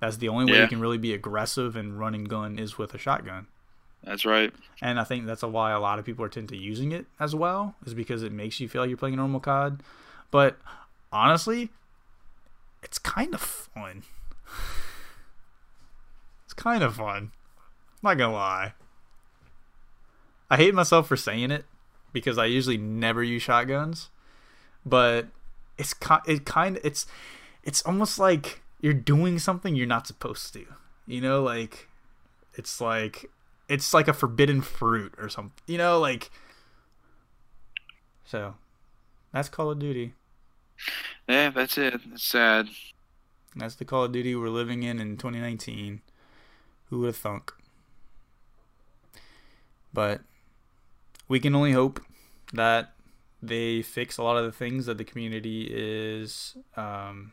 [0.00, 0.62] That's the only way Yeah.
[0.64, 3.46] you can really be aggressive and running gun is with a shotgun.
[4.04, 4.52] That's right.
[4.80, 7.34] And I think that's why a lot of people are tend to using it as
[7.34, 9.80] well, is because it makes you feel like you're playing a normal COD.
[10.30, 10.56] But
[11.12, 11.70] honestly,
[12.82, 14.02] it's kind of fun.
[16.44, 17.30] It's kind of fun.
[17.30, 17.30] I'm
[18.02, 18.72] not gonna lie.
[20.50, 21.66] I hate myself for saying it
[22.12, 24.08] because I usually never use shotguns,
[24.86, 25.26] but
[25.76, 25.94] it's
[26.26, 27.06] it kind it's
[27.62, 30.66] it's almost like you're doing something you're not supposed to.
[31.06, 31.88] You know, like
[32.54, 33.30] it's like
[33.68, 35.62] it's like a forbidden fruit or something.
[35.66, 36.30] You know, like
[38.24, 38.54] so
[39.32, 40.14] that's Call of Duty.
[41.28, 42.00] Yeah, that's it.
[42.12, 42.68] It's sad.
[43.56, 46.00] That's the Call of Duty we're living in in 2019.
[46.90, 47.52] Who would have thunk?
[49.92, 50.20] But
[51.26, 52.00] we can only hope
[52.52, 52.92] that
[53.42, 57.32] they fix a lot of the things that the community is um,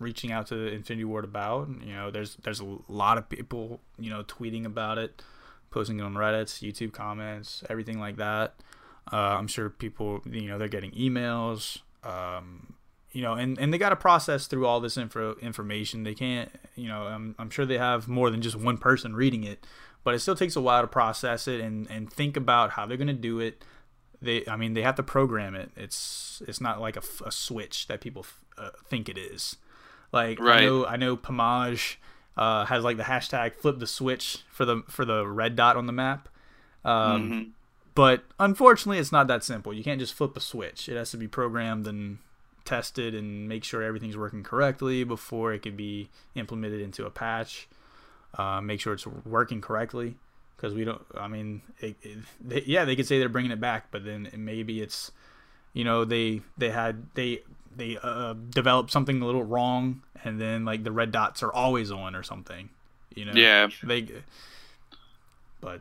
[0.00, 1.68] reaching out to Infinity Ward about.
[1.84, 5.22] You know, there's there's a lot of people you know tweeting about it,
[5.70, 8.54] posting it on Reddit's, YouTube comments, everything like that.
[9.12, 11.78] Uh, I'm sure people you know they're getting emails.
[12.02, 12.74] Um,
[13.12, 16.04] you know, and, and they got to process through all this info information.
[16.04, 19.42] They can't, you know, I'm, I'm sure they have more than just one person reading
[19.42, 19.66] it,
[20.04, 22.96] but it still takes a while to process it and, and think about how they're
[22.96, 23.64] going to do it.
[24.22, 25.70] They, I mean, they have to program it.
[25.76, 29.56] It's, it's not like a switch that people f- uh, think it is.
[30.12, 31.98] Like I know I know Pomage
[32.36, 35.86] uh, has like the hashtag flip the switch for the for the red dot on
[35.86, 36.28] the map.
[36.84, 37.50] Um, Mhm.
[37.94, 39.72] But unfortunately, it's not that simple.
[39.74, 40.88] You can't just flip a switch.
[40.88, 42.18] It has to be programmed and
[42.64, 47.68] tested and make sure everything's working correctly before it can be implemented into a patch.
[48.38, 50.14] Uh, make sure it's working correctly
[50.56, 51.02] because we don't.
[51.18, 54.30] I mean, it, it, they, yeah, they could say they're bringing it back, but then
[54.36, 55.10] maybe it's,
[55.72, 57.42] you know, they they had they
[57.74, 61.90] they uh, developed something a little wrong, and then like the red dots are always
[61.90, 62.70] on or something.
[63.14, 63.32] You know.
[63.34, 63.68] Yeah.
[63.82, 64.08] They,
[65.60, 65.80] but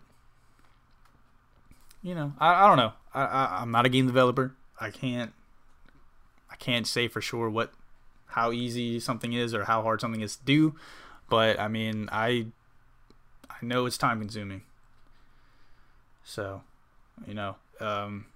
[2.02, 2.94] you know, I, I don't know.
[3.14, 4.54] I, I I'm not a game developer.
[4.80, 5.34] I can't
[6.52, 7.74] I can't say for sure what
[8.28, 10.76] how easy something is or how hard something is to do.
[11.30, 12.48] But I mean, I
[13.50, 14.62] I know it's time consuming.
[16.24, 16.62] So,
[17.28, 18.28] you know, um,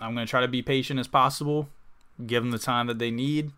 [0.00, 1.68] I'm gonna try to be patient as possible,
[2.26, 3.52] give them the time that they need.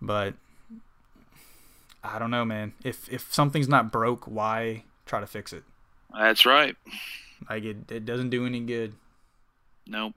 [0.00, 0.34] But
[2.02, 2.72] I don't know, man.
[2.82, 5.62] If if something's not broke, why try to fix it?
[6.12, 6.76] That's right.
[7.48, 8.94] Like it, it doesn't do any good.
[9.86, 10.14] Nope.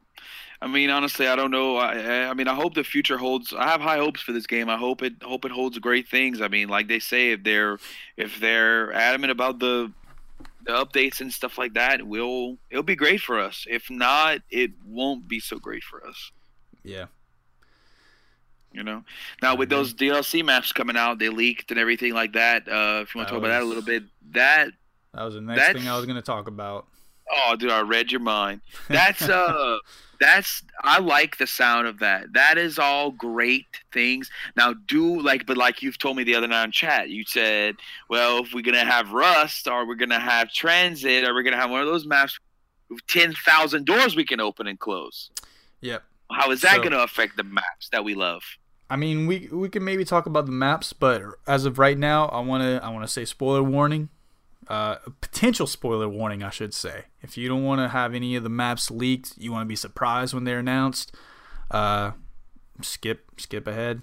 [0.61, 1.77] I mean, honestly, I don't know.
[1.77, 3.53] I, I mean, I hope the future holds.
[3.53, 4.69] I have high hopes for this game.
[4.69, 6.41] I hope it hope it holds great things.
[6.41, 7.77] I mean, like they say, if they're
[8.17, 9.91] if they're adamant about the
[10.65, 13.65] the updates and stuff like that, will it'll be great for us.
[13.69, 16.31] If not, it won't be so great for us.
[16.83, 17.05] Yeah.
[18.71, 19.03] You know.
[19.41, 22.67] Now with those DLC maps coming out, they leaked and everything like that.
[22.67, 24.71] Uh, if you want to talk about that a little bit, that
[25.13, 26.87] That was the next thing I was gonna talk about.
[27.31, 28.61] Oh, dude, I read your mind.
[28.87, 29.77] That's uh
[30.17, 32.31] that's I like the sound of that.
[32.33, 34.29] That is all great things.
[34.55, 37.75] Now do like but like you've told me the other night in chat, you said,
[38.09, 41.69] well, if we're gonna have Rust or we're gonna have transit or we're gonna have
[41.69, 42.39] one of those maps
[42.89, 45.31] with ten thousand doors we can open and close.
[45.81, 46.01] Yep.
[46.31, 48.43] How is that So- gonna affect the maps that we love?
[48.89, 52.27] I mean, we we can maybe talk about the maps, but as of right now,
[52.27, 54.07] I want to I want to say spoiler warning,
[54.67, 57.05] uh, potential spoiler warning, I should say.
[57.21, 59.75] If you don't want to have any of the maps leaked, you want to be
[59.75, 61.15] surprised when they're announced,
[61.71, 62.11] uh,
[62.81, 64.01] skip skip ahead,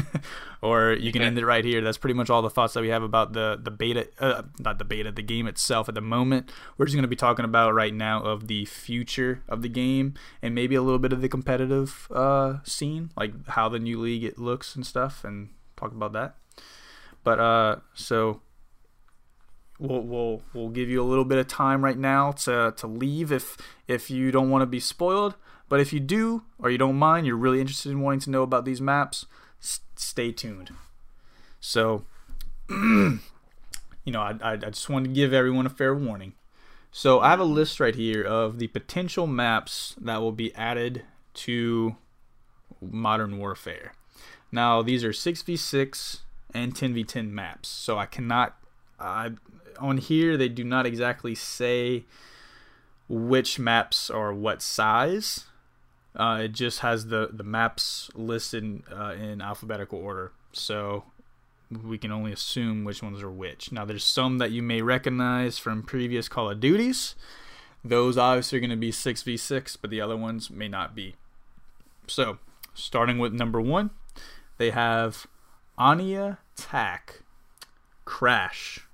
[0.62, 1.80] or you can end it right here.
[1.80, 4.78] That's pretty much all the thoughts that we have about the the beta, uh, not
[4.78, 6.50] the beta, the game itself at the moment.
[6.76, 10.14] We're just going to be talking about right now of the future of the game
[10.40, 14.24] and maybe a little bit of the competitive uh, scene, like how the new league
[14.24, 16.36] it looks and stuff, and talk about that.
[17.24, 18.40] But uh, so
[19.82, 23.32] we'll we'll we'll give you a little bit of time right now to to leave
[23.32, 23.56] if
[23.88, 25.34] if you don't want to be spoiled.
[25.68, 28.42] But if you do or you don't mind, you're really interested in wanting to know
[28.42, 29.26] about these maps,
[29.60, 30.70] s- stay tuned.
[31.60, 32.04] So,
[32.70, 33.20] you
[34.06, 36.34] know, I, I I just wanted to give everyone a fair warning.
[36.90, 41.04] So I have a list right here of the potential maps that will be added
[41.34, 41.96] to
[42.82, 43.94] Modern Warfare.
[44.52, 46.20] Now these are six v six
[46.52, 47.68] and ten v ten maps.
[47.68, 48.56] So I cannot.
[49.00, 49.30] I
[49.78, 52.04] on here they do not exactly say
[53.08, 55.44] which maps are what size.
[56.14, 60.32] Uh, it just has the the maps listed uh, in alphabetical order.
[60.52, 61.04] So
[61.82, 63.72] we can only assume which ones are which.
[63.72, 67.14] Now, there's some that you may recognize from previous Call of Duties.
[67.84, 71.14] Those obviously are going to be 6v6, but the other ones may not be.
[72.06, 72.38] So,
[72.74, 73.90] starting with number one,
[74.58, 75.26] they have
[75.78, 77.22] Anya Tac
[78.04, 78.86] Crash,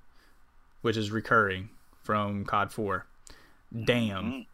[0.82, 1.68] which is recurring
[2.02, 3.06] from COD 4.
[3.84, 4.46] Damn.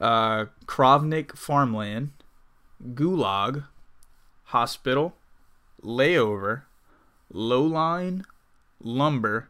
[0.00, 2.10] Uh, Krovnik Farmland,
[2.94, 3.64] Gulag,
[4.44, 5.14] Hospital,
[5.82, 6.62] Layover,
[7.32, 8.24] Lowline,
[8.82, 9.48] Lumber,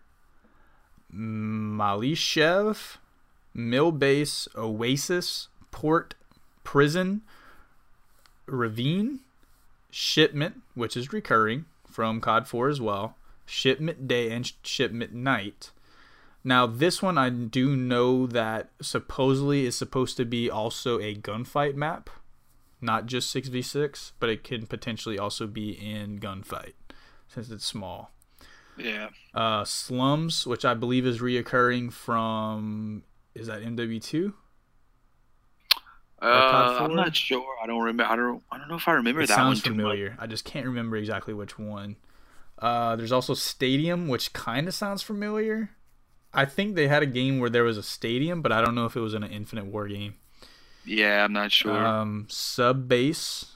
[1.15, 2.97] Malishev,
[3.55, 6.15] Mill Base, Oasis, Port,
[6.63, 7.23] Prison,
[8.47, 9.21] Ravine,
[9.91, 13.17] Shipment, which is recurring from COD 4 as well,
[13.47, 15.71] Shipment Day and Shipment Night.
[16.47, 21.75] Now, this one I do know that supposedly is supposed to be also a gunfight
[21.75, 22.11] map,
[22.83, 26.75] not just 6v6, but it can potentially also be in gunfight
[27.29, 28.11] since it's small.
[28.77, 29.09] Yeah.
[29.33, 34.35] Uh, Slums, which I believe is reoccurring from, is that MW2?
[36.21, 37.45] Uh, I'm not sure.
[37.63, 38.05] I don't remember.
[38.05, 38.43] I don't.
[38.51, 39.69] I don't know if I remember It that one sounds much.
[39.69, 40.17] familiar.
[40.19, 41.97] I just can't remember exactly which one.
[42.59, 45.71] Uh, there's also Stadium, which kind of sounds familiar.
[46.35, 48.87] I think they had a game where there was a stadium, but I don't know
[48.87, 50.15] if it was in an Infinity Ward game.
[50.85, 51.73] Yeah, I'm not sure.
[51.87, 53.53] Um, Sub Base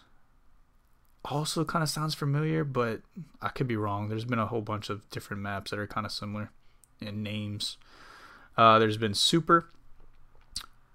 [1.24, 3.02] also kind of sounds familiar, but
[3.42, 4.08] I could be wrong.
[4.08, 6.50] There's been a whole bunch of different maps that are kind of similar
[7.00, 7.76] in names.
[8.56, 9.68] Uh, there's been Super,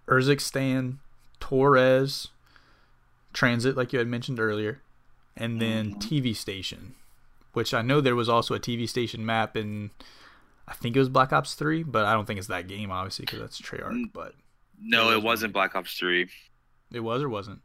[0.07, 0.97] Urzikstan,
[1.39, 2.29] Torres,
[3.31, 4.81] Transit, like you had mentioned earlier,
[5.35, 5.99] and then Mhm.
[6.01, 6.95] TV Station,
[7.53, 9.91] which I know there was also a TV Station map in,
[10.67, 13.25] I think it was Black Ops Three, but I don't think it's that game obviously
[13.25, 13.91] because that's Treyarch.
[13.91, 14.13] Mm.
[14.13, 14.33] But
[14.79, 16.29] No, it was wasn't Black Ops Three.
[16.91, 17.61] it was or wasn't?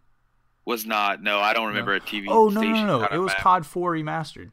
[0.65, 1.23] Was not.
[1.23, 2.87] No, I don't remember a TV Oh no station.
[2.87, 3.01] no no!
[3.01, 3.39] kind It was map.
[3.39, 4.51] COD Four remastered.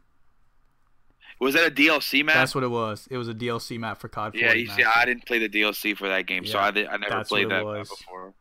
[1.40, 2.36] Was that a DLC map?
[2.36, 3.08] That's what it was.
[3.12, 4.84] It was a DLC map for COD 4 yeah, you see.
[4.84, 7.90] I didn't play the DLC for that game, so I, I never played that map
[7.90, 8.34] before.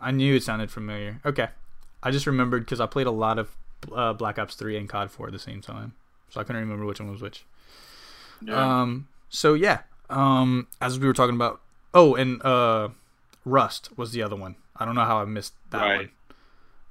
[0.00, 1.20] I knew it sounded familiar.
[1.24, 1.48] Okay,
[2.02, 3.56] I just remembered because I played a lot of
[3.94, 5.94] uh, Black Ops Three and COD Four at the same time,
[6.28, 7.44] so I couldn't remember which one was which.
[8.42, 8.80] Yeah.
[8.82, 9.08] Um.
[9.34, 9.80] So yeah.
[10.10, 10.68] Um.
[10.80, 11.60] As we were talking about.
[11.92, 12.88] Oh, and uh,
[13.44, 14.56] Rust was the other one.
[14.76, 16.10] I don't know how I missed that Right.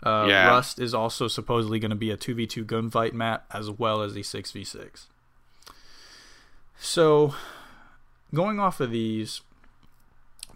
[0.03, 0.13] one.
[0.13, 0.47] Uh, Yeah.
[0.47, 4.01] Rust is also supposedly going to be a two v two gunfight map as well
[4.01, 5.07] as a six v six.
[6.77, 7.33] So,
[8.33, 9.41] going off of these,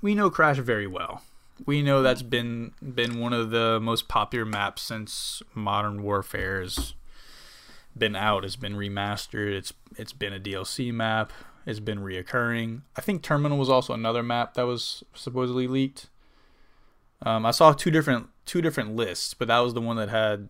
[0.01, 1.21] we know Crash very well.
[1.65, 6.93] We know that's been been one of the most popular maps since Modern Warfare's
[7.97, 8.45] been out.
[8.45, 9.53] It's been remastered.
[9.53, 11.31] It's it's been a DLC map.
[11.67, 12.83] It's been reoccurring.
[12.95, 16.07] I think Terminal was also another map that was supposedly leaked.
[17.21, 20.47] Um, I saw two different two different lists, but that was the one that had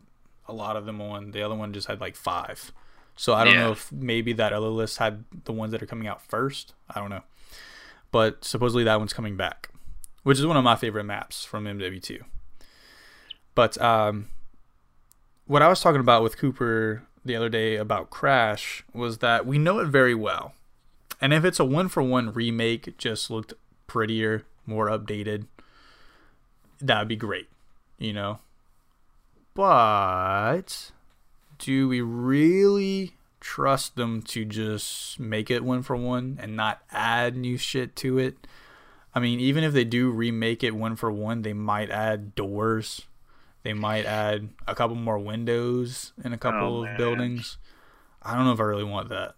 [0.48, 1.32] a lot of them on.
[1.32, 2.72] The other one just had like five.
[3.16, 6.08] So I don't know if maybe that other list had the ones that are coming
[6.08, 6.76] out first.
[6.88, 7.24] I don't know.
[8.12, 9.70] But supposedly that one's coming back,
[10.22, 12.22] which is one of my favorite maps from MW2.
[13.56, 14.28] But um,
[15.48, 19.58] what I was talking about with Cooper the other day about Crash was that we
[19.58, 20.54] know it very well.
[21.20, 23.54] And if it's a one for one remake, it just looked
[23.88, 25.48] prettier, more updated,
[26.80, 27.48] that would be great,
[27.98, 28.40] you know?
[29.54, 30.92] But
[31.58, 37.36] do we really trust them to just make it one for one and not add
[37.36, 38.46] new shit to it?
[39.16, 43.02] I mean, even if they do remake it one for one, they might add doors.
[43.64, 46.98] They might add a couple more windows in a couple Oh, of man.
[46.98, 47.58] buildings.
[48.22, 49.34] I don't know if I really want that.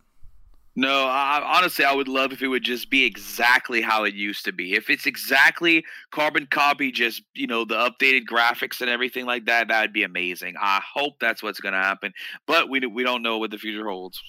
[0.80, 4.45] No, I, honestly, I would love if it would just be exactly how it used
[4.45, 4.75] to be.
[4.75, 9.67] If it's exactly carbon copy, just you know the updated graphics and everything like that,
[9.67, 10.55] that'd be amazing.
[10.57, 12.13] I hope that's what's going to happen,
[12.45, 14.23] but we we don't know what the future holds.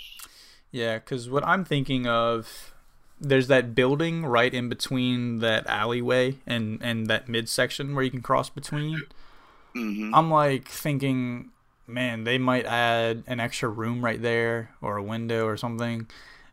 [0.72, 2.74] Yeah, because what I'm thinking of,
[3.20, 8.22] there's that building right in between that alleyway and and that midsection where you can
[8.22, 9.02] cross between.
[9.72, 11.50] hmm I'm like thinking,
[11.86, 16.08] man, they might add an extra room right there or a window or something.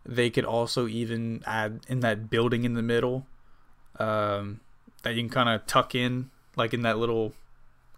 [0.07, 3.27] They could also even add in that building in the middle
[3.99, 4.61] um,
[5.03, 7.33] that you can kind of tuck in, like in that little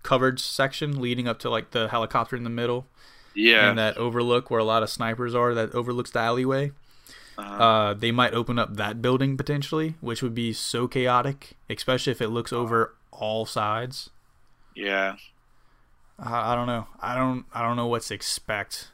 [0.03, 2.87] covered section leading up to like the helicopter in the middle
[3.33, 6.71] Yeah, and that overlook where a lot of snipers are that overlooks the alleyway.
[7.37, 7.63] uh-huh.
[7.63, 12.21] Uh, they might open up that building potentially, which would be so chaotic, especially if
[12.21, 14.09] it looks over all sides.
[14.75, 15.15] yeah.
[16.17, 16.87] I, I don't know.
[16.99, 17.45] I don't.
[17.53, 18.91] I don't know what to expect,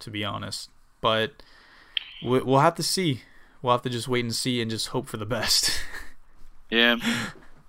[0.00, 0.70] to be honest.
[1.00, 1.42] But
[2.22, 3.22] we'll have to see.
[3.62, 5.70] We'll have to just wait and see and just hope for the best.
[6.68, 6.96] Yeah,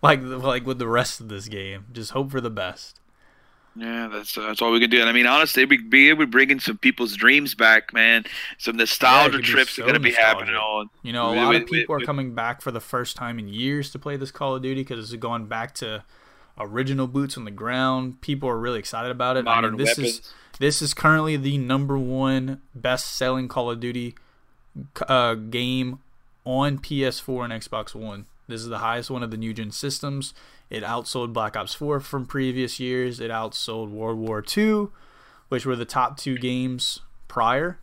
[0.01, 2.99] like like with the rest of this game, just hope for the best.
[3.75, 4.99] yeah, that's that's all we can do.
[5.01, 8.23] And I mean, honestly, we be able to bring in some people's dreams back, man.
[8.57, 10.89] Some nostalgia be trips so are gonna be happening on.
[11.03, 13.91] You know, a lot of people are coming back for the first time in years
[13.91, 16.03] to play this Call of Duty because it's going back to
[16.57, 18.19] original boots on the ground.
[18.21, 19.41] People are really excited about it.
[19.41, 20.19] I Modern mean, this weapons.
[20.21, 24.15] is this is currently the number one best-selling Call of Duty
[25.07, 25.99] uh, game
[26.45, 28.25] on PS4 and Xbox One.
[28.47, 30.33] This is the highest one of the new gen systems.
[30.69, 33.19] It outsold Black Ops 4 from previous years.
[33.19, 34.87] It outsold World War II,
[35.49, 37.79] which were the top two games prior.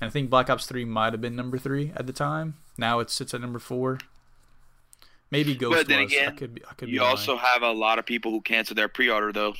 [0.00, 2.54] And I think Black Ops 3 might have been number three at the time.
[2.76, 3.98] Now it sits at number four.
[5.30, 6.12] Maybe Ghost But then was.
[6.12, 6.64] I again, could be.
[6.64, 7.10] I could be You lying.
[7.10, 9.54] also have a lot of people who cancel their pre-order though.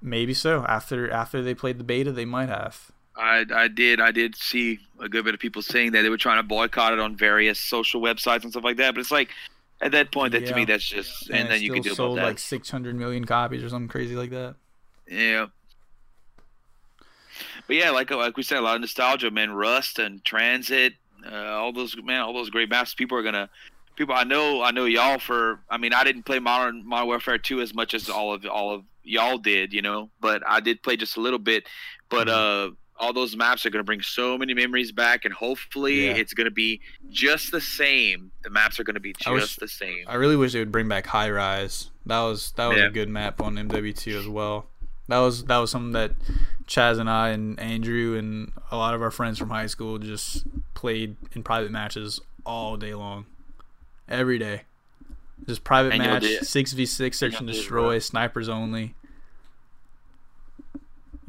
[0.00, 0.64] maybe so.
[0.66, 2.90] After after they played the beta, they might have.
[3.16, 6.16] I I did I did see a good bit of people saying that they were
[6.16, 8.94] trying to boycott it on various social websites and stuff like that.
[8.94, 9.30] But it's like
[9.80, 12.16] at that point, that to me, that's just and, it then you can do sold
[12.16, 14.54] like 600 million copies or something crazy like that.
[15.06, 15.46] Yeah.
[17.66, 19.52] But yeah, like like we said, a lot of nostalgia, man.
[19.52, 20.94] Rust and Transit,
[21.30, 22.94] uh, all those man, all those great maps.
[22.94, 23.48] People are gonna,
[23.96, 24.14] people.
[24.14, 25.60] I know, I know y'all for.
[25.70, 28.74] I mean, I didn't play Modern Modern Warfare two as much as all of all
[28.74, 30.10] of y'all did, you know.
[30.20, 31.66] But I did play just a little bit.
[32.10, 36.12] But uh, all those maps are gonna bring so many memories back, and hopefully, Yeah.
[36.12, 36.80] it's gonna be
[37.10, 38.30] just the same.
[38.42, 40.04] The maps are gonna be just wish- the same.
[40.06, 41.90] I really wish they would bring back High Rise.
[42.06, 42.86] That was that was Yeah.
[42.86, 44.68] a good map on MW2 as well.
[45.08, 46.12] That was that was something that
[46.66, 50.44] Chaz and I and Andrew and a lot of our friends from high school just
[50.74, 53.26] played in private matches all day long,
[54.08, 54.62] every day.
[55.46, 58.94] Just private And match, six v six, search and destroy, snipers only.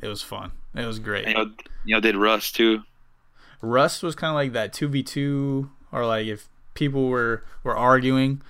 [0.02, 0.52] It was fun.
[0.76, 1.28] It was great.
[1.28, 1.52] You know,
[1.86, 2.84] you know, did Rust too.
[3.62, 7.76] Rust was kind of like that two v two, or like if people were were
[7.76, 8.41] arguing,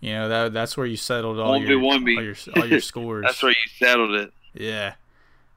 [0.00, 3.24] you know that that's where you settled all your, 1v1 all your all your scores.
[3.24, 4.32] That's where you settled it.
[4.52, 4.94] Yeah.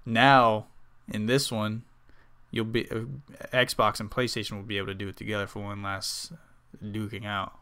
[0.05, 0.67] Now
[1.11, 1.83] in this one,
[2.51, 3.01] you'll be uh,
[3.53, 6.31] Xbox and PlayStation will be able to do it together for one last
[6.83, 7.53] duking out.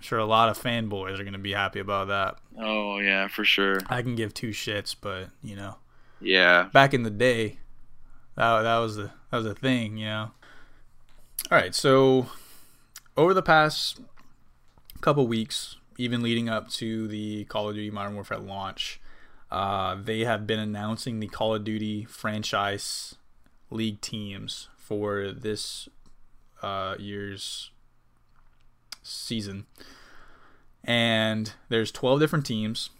[0.00, 2.38] I'm sure a lot of fanboys are going to be happy about that.
[2.58, 3.80] Oh yeah, for sure.
[3.90, 5.76] I can give two shits, but you know,
[6.22, 6.70] Yeah.
[6.72, 7.58] back in the day,
[8.34, 10.30] that that was the that was a thing, you know.
[11.50, 12.28] All right, so
[13.14, 14.00] over the past
[15.02, 19.00] couple weeks, even leading up to the Call of Duty Modern Warfare launch,
[19.50, 23.16] uh, they have been announcing the Call of Duty franchise
[23.70, 25.90] league teams for this
[26.62, 27.70] uh, year's
[29.10, 29.66] season,
[30.84, 32.90] and there's 12 different teams.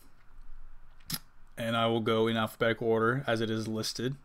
[1.57, 4.17] And I will go in alphabetical order as it is listed.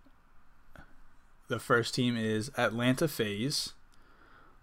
[1.50, 3.74] The first team is Atlanta FaZe,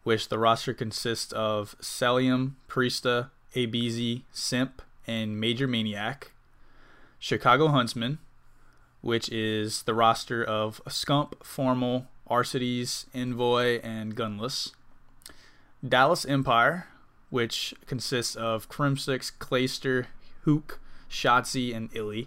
[0.04, 6.32] which the roster consists of Cellium, Priesta, ABZ, Simp, and Major Maniac.
[7.18, 8.18] Chicago Huntsmen,
[9.00, 14.72] which is the roster of Scump, Formal, Arcitys, Envoy, and Gunless.
[15.86, 16.88] Dallas Empire,
[17.32, 20.04] which consists of Crimsix, Clayster,
[20.42, 20.78] Hook,
[21.08, 22.26] Shotzzy, and iLLeY.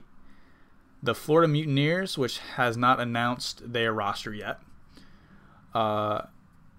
[1.03, 4.59] The Florida Mutineers, which has not announced their roster yet.
[5.75, 6.23] Uh,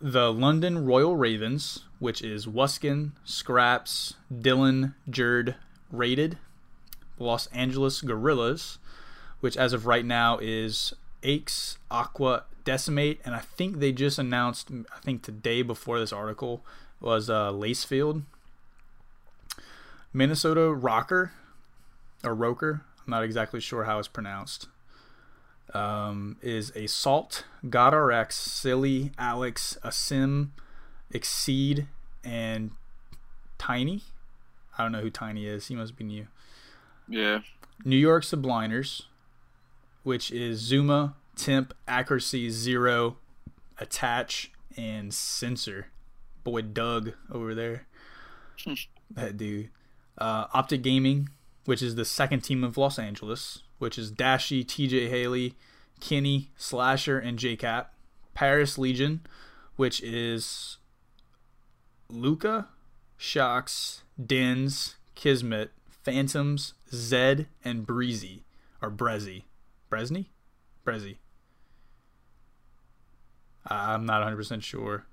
[0.00, 5.54] the London Royal Ravens, which is Wuskin, Skrapz, Dylan, Jerd,
[5.92, 6.36] Rated.
[7.20, 8.78] Los Angeles Guerrillas,
[9.38, 14.72] which as of right now is Aches, Aqua, Decemate, and I think they just announced,
[14.92, 16.64] I think today before this article,
[17.00, 18.22] was uh, Lacefield.
[20.12, 21.32] Minnesota Rocker,
[22.24, 24.68] or Roker, I'm not exactly sure how it's pronounced,
[25.74, 30.50] um, is Assault, GodRx, Silly, Alex, Asim,
[31.10, 31.86] Exceed,
[32.24, 32.70] and
[33.58, 34.02] Tiny.
[34.78, 35.68] I don't know who Tiny is.
[35.68, 36.26] He must be new.
[37.08, 37.40] Yeah.
[37.84, 39.02] New York Subliners,
[40.02, 43.16] which is ZooMaa, Temp, Accuracy, Zero,
[43.78, 45.88] Attach, and Sensor.
[46.46, 47.88] Boy Doug over there.
[49.10, 49.68] that dude.
[50.16, 51.28] Uh, Optic Gaming,
[51.64, 55.54] which is the second team of Los Angeles, which is Dashy, TJ Haley,
[55.98, 57.86] Kenny, Slasher, and JCap.
[58.34, 59.22] Paris Legion,
[59.74, 60.78] which is
[62.08, 62.68] Luca,
[63.16, 65.72] Shocks, Dins, Kismet,
[66.04, 68.44] Phantoms, Zed, and Breezy.
[68.80, 69.42] Or Brezzy.
[69.90, 70.26] Bresny?
[70.86, 71.16] Brezzy.
[73.66, 75.06] I'm not 100% sure.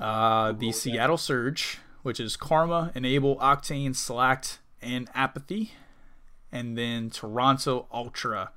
[0.00, 5.72] Uh, the Seattle Surge, which is Karma, Enable, Octane, Slacked, and Apathy.
[6.52, 8.50] And then Toronto Ultra,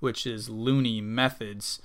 [0.00, 1.80] which is Looney, Methodz,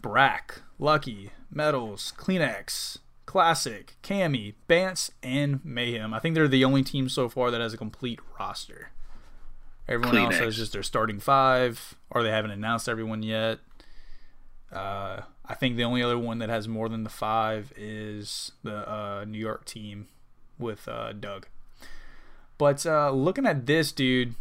[0.00, 6.12] Brack, Lucky, Metals, CleanX, Classic, Cami, Bance, and Mayhem.
[6.12, 8.90] I think they're the only team so far that has a complete roster.
[9.88, 10.38] Everyone else CleanX.
[10.40, 13.58] has just their starting five, or they haven't announced everyone yet.
[14.72, 18.88] Uh, I think the only other one that has more than the five is the
[18.88, 20.08] uh, New York team
[20.58, 21.46] with uh, Doug.
[22.58, 24.34] But uh, looking at this, dude,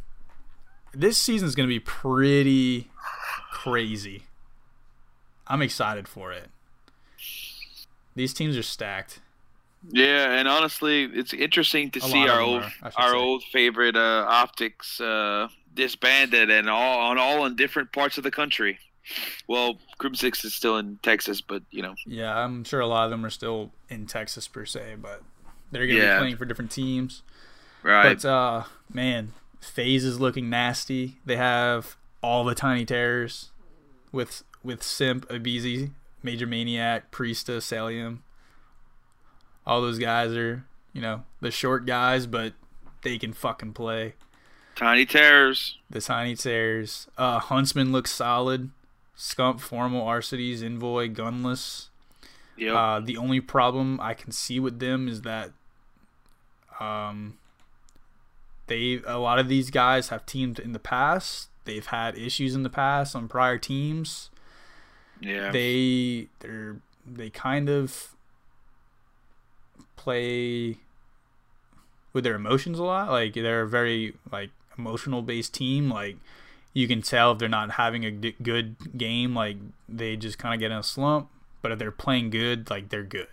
[0.93, 2.89] this season is going to be pretty
[3.51, 4.23] crazy.
[5.47, 6.49] I'm excited for it.
[8.15, 9.21] These teams are stacked.
[9.89, 13.17] Yeah, and honestly, it's interesting to A see our old are, our say.
[13.17, 18.31] old favorite uh, optics uh, disbanded and all on all in different parts of the
[18.31, 18.77] country.
[19.47, 23.11] Well, Crimsix is still in Texas, but you know, Yeah, I'm sure a lot of
[23.11, 25.23] them are still in Texas per se, but
[25.71, 26.17] they're going to Yeah.
[26.17, 27.23] be playing for different teams.
[27.83, 28.21] right?
[28.21, 31.17] But uh, man, FaZe is looking nasty.
[31.25, 33.49] They have all the tiny terrors
[34.11, 35.91] with with Simp, Abizi,
[36.21, 38.19] Major Maniac, Priesta, Cellium.
[39.65, 42.53] All those guys are, you know, the short guys, but
[43.03, 44.13] they can fucking play.
[44.75, 45.77] Tiny Terrors.
[45.89, 47.07] The tiny terrors.
[47.17, 48.69] Uh, Huntsmen looks solid.
[49.21, 51.89] Scump, Formal, Arcitys, Envoy, Gunless.
[52.57, 52.75] Yep.
[52.75, 55.51] Uh, the only problem I can see with them is that
[56.79, 57.37] um,
[58.65, 61.49] they a lot of these guys have teamed in the past.
[61.65, 64.31] They've had issues in the past on prior teams.
[65.19, 65.51] yeah.
[65.51, 68.15] They they're they kind of
[69.97, 70.77] play
[72.11, 73.11] with their emotions a lot.
[73.11, 74.49] Like they're a very like
[74.79, 75.91] emotional based team.
[75.91, 76.17] Like
[76.73, 79.57] you can tell if they're not having a d- good game, like
[79.89, 81.29] they just kind of get in a slump.
[81.61, 83.27] But if they're playing good, like they're good.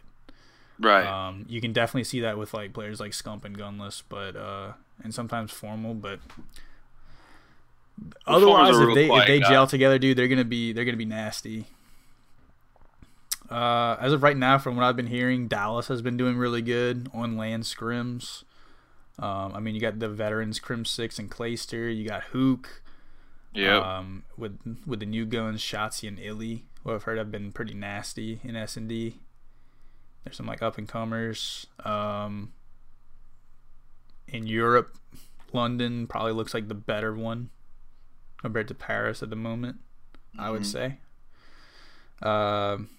[0.79, 1.07] right.
[1.07, 4.73] Um, you can definitely see that with like players like Scump and Gunless, but uh,
[5.03, 5.95] and sometimes Formal.
[5.95, 6.21] But
[8.27, 9.49] Otherwise, if they if they guy.
[9.49, 11.67] gel together, dude, they're gonna be they're gonna be nasty.
[13.51, 16.61] Uh, as of right now, from what I've been hearing, Dallas has been doing really
[16.61, 18.45] good on LAN scrims.
[19.19, 21.95] Um, I mean, you got the veterans Crimsix and Clayster.
[21.95, 22.83] You got Hook.
[23.59, 23.83] Yep.
[23.83, 27.75] Um, with with the new guns, Shotzzy and iLLeY, who I've heard have been pretty
[27.75, 29.19] nasty in S and D.
[30.25, 31.67] There's some like up and comers.
[31.85, 32.53] Um,
[34.29, 34.97] in Europe,
[35.53, 37.51] London probably looks like the better one
[38.37, 39.79] compared to Paris at the moment.
[40.39, 40.67] I would Mhm.
[40.67, 40.99] say.
[42.23, 42.91] Um,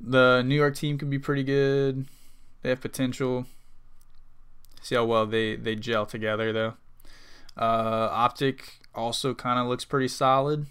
[0.00, 2.06] the New York team could be pretty good.
[2.62, 3.46] They have potential.
[4.82, 6.74] See how well they they gel together though.
[7.56, 10.66] Uh, Optic also kind of looks pretty solid.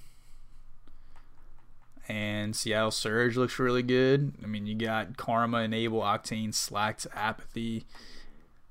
[2.09, 4.33] And Seattle Surge looks really good.
[4.41, 7.85] I mean, you got Karma, Enable, Octane, Slacked, Apathy.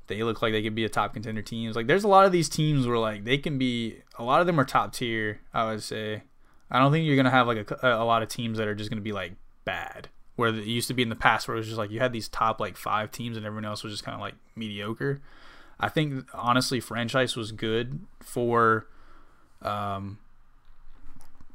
[0.07, 1.76] They look like they could be a top contender teams.
[1.76, 3.99] Like, there's a lot of these teams where like they can be.
[4.18, 5.41] A lot of them are top tier.
[5.53, 6.22] I would say.
[6.70, 8.91] I don't think you're gonna have like a, a lot of teams that are just
[8.91, 9.34] gonna be like
[9.64, 10.09] bad.
[10.37, 12.12] Where it used to be in the past, where it was just like you had
[12.12, 15.20] these top like five teams and everyone else was just kind of like mediocre.
[15.80, 18.87] I think honestly, franchise was good for
[19.62, 20.18] um,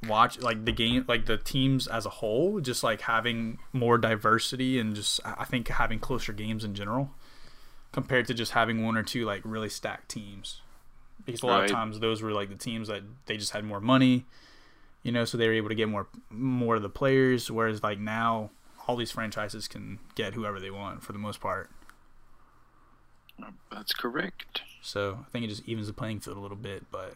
[0.07, 4.79] watch like the game, like the teams as a whole, just like having more diversity
[4.79, 7.11] and just I think having closer games in general
[7.91, 10.61] compared to just having one or two like really stacked teams.
[11.25, 11.65] Because a lot Right.
[11.65, 14.25] of times those were like the teams that they just had more money,
[15.03, 17.51] you know, so they were able to get more more of the players.
[17.51, 18.49] Whereas like now,
[18.87, 21.69] all these franchises can get whoever they want for the most part.
[23.71, 24.61] That's correct.
[24.81, 26.85] So I think it just evens the playing field a little bit.
[26.91, 27.15] But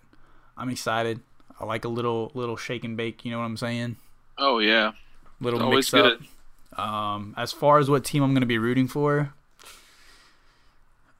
[0.57, 1.20] I'm excited.
[1.59, 3.26] I like a little little shake and bake.
[3.26, 3.97] You know what I'm saying?
[4.38, 4.93] Oh yeah.
[5.39, 6.20] Little Always mix up.
[6.20, 6.80] good.
[6.80, 9.34] Um, as far as what team I'm going to be rooting for,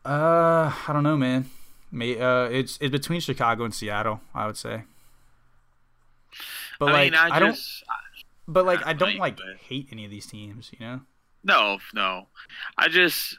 [0.06, 1.50] uh, I don't know, man.
[1.92, 4.22] May uh, it's it's between Chicago and Seattle.
[4.34, 4.84] I would say.
[6.80, 7.54] But I like mean, I, I, don't.
[7.54, 7.84] just
[8.48, 10.72] But like I don't like but- hate any of these teams.
[10.78, 11.02] You know.
[11.44, 12.28] no, no.
[12.78, 13.38] I just,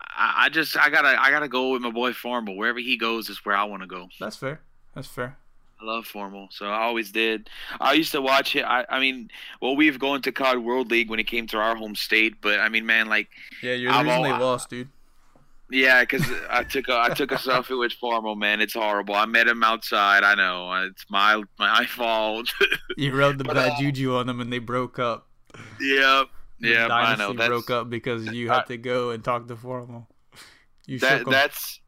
[0.00, 2.56] I, I just, I gotta, I gotta go with my boy Formal.
[2.56, 4.08] Wherever he goes is where I want to go.
[4.20, 4.60] That's fair.
[4.94, 5.38] That's fair.
[5.80, 7.50] I love Formal, so I always did.
[7.80, 8.62] I used to watch it.
[8.64, 11.74] I, I mean, well, we've gone to COD World League when it came to our
[11.74, 13.28] home state, but I mean, man, like,
[13.62, 14.88] Yeah, you're the reason they all- lost, dude.
[15.72, 18.60] Yeah, because I took a, I took a selfie with Formal, man.
[18.60, 19.14] It's horrible.
[19.14, 20.22] I met him outside.
[20.22, 22.48] I know it's my my fault.
[22.96, 25.28] You rubbed the But, bad uh, juju on them, and they broke up.
[25.80, 26.28] yep,
[26.60, 27.32] The yeah, I know.
[27.32, 30.08] That's, broke up because you had to go and talk to Formal.
[30.86, 31.80] You that that's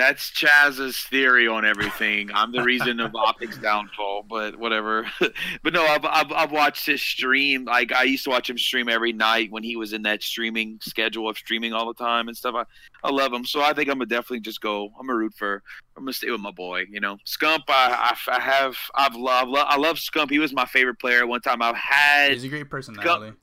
[0.00, 2.30] that's Chaz's theory on everything.
[2.32, 5.06] I'm the reason of Optic's downfall, but whatever.
[5.62, 7.66] but no, I've, I've I've watched his stream.
[7.66, 10.78] Like I used to watch him stream every night when he was in that streaming
[10.80, 12.54] schedule of streaming all the time and stuff.
[12.56, 12.64] I,
[13.06, 14.86] I love him, so I think I'm gonna definitely just go.
[14.98, 15.62] I'm gonna root for.
[15.96, 16.84] I'm gonna stay with my boy.
[16.90, 17.64] You know, Scump.
[17.68, 20.30] I I, I have I've loved I love Scump.
[20.30, 21.26] He was my favorite player.
[21.26, 22.32] One time I've had.
[22.32, 23.36] He's a great personality.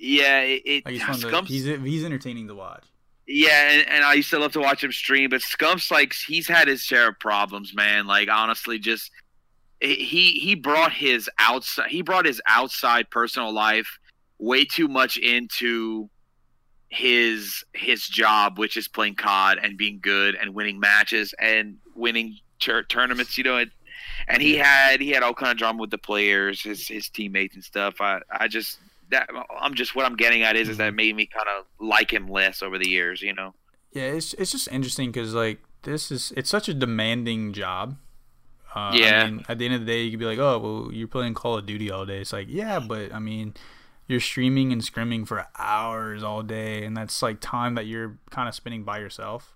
[0.00, 2.82] Yeah, it, it Like he's fun to, he's he's entertaining to watch.
[3.26, 6.48] Yeah, and, and I used to love to watch him stream, but Scump's like he's
[6.48, 8.06] had his share of problems, man.
[8.06, 9.10] Like honestly, just
[9.80, 13.98] he he brought his outside he brought his outside personal life
[14.38, 16.10] way too much into
[16.88, 22.36] his his job, which is playing COD and being good and winning matches and winning
[22.60, 23.38] tur- tournaments.
[23.38, 23.70] You know, and,
[24.28, 27.54] and he had he had all kind of drama with the players, his his teammates
[27.54, 28.00] and stuff.
[28.00, 28.78] I I just
[29.12, 29.30] that
[29.60, 32.26] I'm just what I'm getting at is is that made me kind of like him
[32.26, 33.22] less over the years.
[33.22, 33.54] You know.
[33.92, 37.96] Yeah, it's it's just interesting because like this is it's such a demanding job.
[38.74, 39.24] Uh, Yeah.
[39.24, 41.06] I mean, at the end of the day, you could be like, oh, well, you're
[41.08, 42.20] playing Call of Duty all day.
[42.22, 43.52] It's like, yeah, but I mean,
[44.08, 48.48] you're streaming and scrimming for hours all day, and that's like time that you're kind
[48.48, 49.54] of spending by yourself,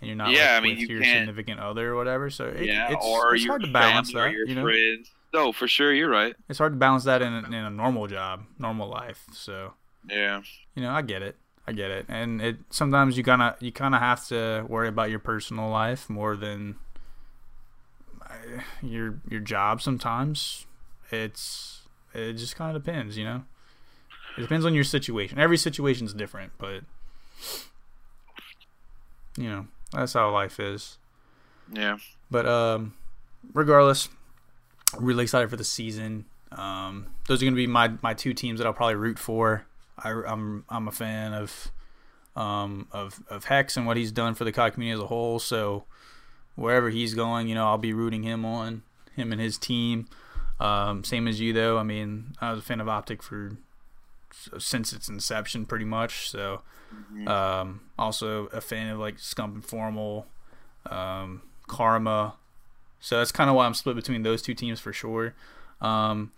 [0.00, 2.28] and you're not Yeah, like, I mean, with you your can't- significant other or whatever.
[2.28, 4.32] So it, yeah, it's, or it's hard to balance that.
[4.32, 5.10] your You know, friends.
[5.36, 6.34] No, for sure, you're right.
[6.48, 9.26] it's hard to balance that in a, in a normal job, normal life.
[9.32, 9.74] So
[10.08, 10.40] Yeah,
[10.74, 11.36] you know, I get it.
[11.68, 12.06] I get it.
[12.08, 15.68] And it sometimes you kind of you kind of have to worry about your personal
[15.68, 16.76] life more than
[18.22, 20.64] uh, your your job sometimes.
[21.10, 21.82] It's
[22.14, 23.44] it just kind of depends, you know.
[24.38, 25.38] It depends on your situation.
[25.38, 26.80] Every situation's different, but
[29.36, 30.96] you know, that's how life is.
[31.70, 31.98] yeah.
[32.30, 32.94] But um,
[33.52, 34.08] regardless,
[34.98, 36.26] really excited for the season.
[36.52, 39.66] Um, those are going to be my, my two teams that I'll probably root for.
[39.98, 41.70] I, I'm I'm a fan of
[42.36, 45.38] um, of of H3CZ and what he's done for the COD community as a whole.
[45.38, 45.84] So
[46.54, 48.82] wherever he's going, you know, I'll be rooting him on
[49.14, 50.06] him and his team.
[50.60, 51.78] Um, same as you though.
[51.78, 53.52] I mean, I was a fan of Optic for
[54.58, 56.30] since its inception, pretty much.
[56.30, 56.62] So,
[56.94, 57.26] Mm-hmm.
[57.26, 60.26] um, also a fan of like Scump and Formal,
[60.88, 62.34] um, Karma.
[63.06, 65.32] So that's kind of why I'm split between those two teams for sure.
[65.80, 66.32] Um,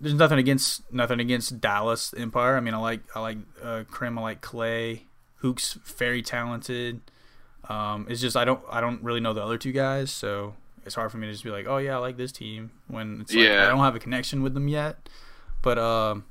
[0.00, 2.56] there's nothing against nothing against Dallas Empire.
[2.56, 4.16] I mean, I like I like uh, Krim.
[4.16, 5.06] I like Clay.
[5.38, 7.00] Hook's very talented.
[7.68, 10.54] Um, it's just I don't I don't really know the other two guys, so
[10.86, 13.22] it's hard for me to just be like, oh yeah, I like this team when
[13.22, 13.64] it's like Yeah.
[13.64, 15.08] I don't have a connection with them yet.
[15.62, 16.26] But um,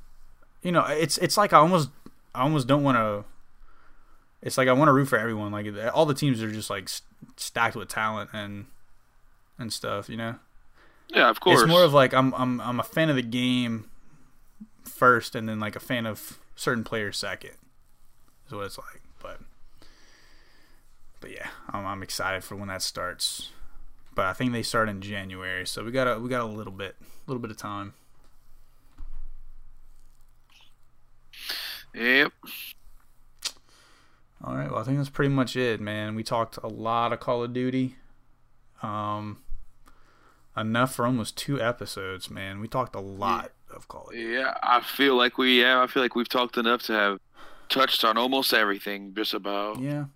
[0.62, 1.90] you know, it's it's like I almost
[2.34, 3.26] I almost don't want to.
[4.40, 5.52] It's like I want to root for everyone.
[5.52, 7.06] Like all the teams are just like st-
[7.36, 8.64] stacked with talent and
[9.58, 10.08] and stuff.
[10.08, 10.34] You know,
[11.08, 11.60] Yeah, of course.
[11.62, 13.88] it's more of like I'm I'm I'm a fan of the game
[14.84, 17.52] first, and then like a fan of certain players second.
[18.46, 19.00] Is what it's like.
[19.22, 19.40] But
[21.20, 23.50] but yeah, I'm, I'm excited for when that starts.
[24.14, 26.72] But I think they start in January, so we got a we got a little
[26.72, 27.94] bit a little bit of time.
[31.94, 32.32] Yep.
[34.44, 34.70] All right.
[34.70, 36.14] Well, I think that's pretty much it, man.
[36.14, 37.96] We talked a lot of Call of Duty.
[38.82, 39.38] Um,
[40.56, 42.60] enough for almost two episodes, man.
[42.60, 44.34] We talked a lot of Call of Duty.
[44.34, 47.18] Yeah, I feel like we yeah, I feel like we've talked enough to have
[47.68, 49.80] touched on almost everything, just about.
[49.80, 50.06] Yeah.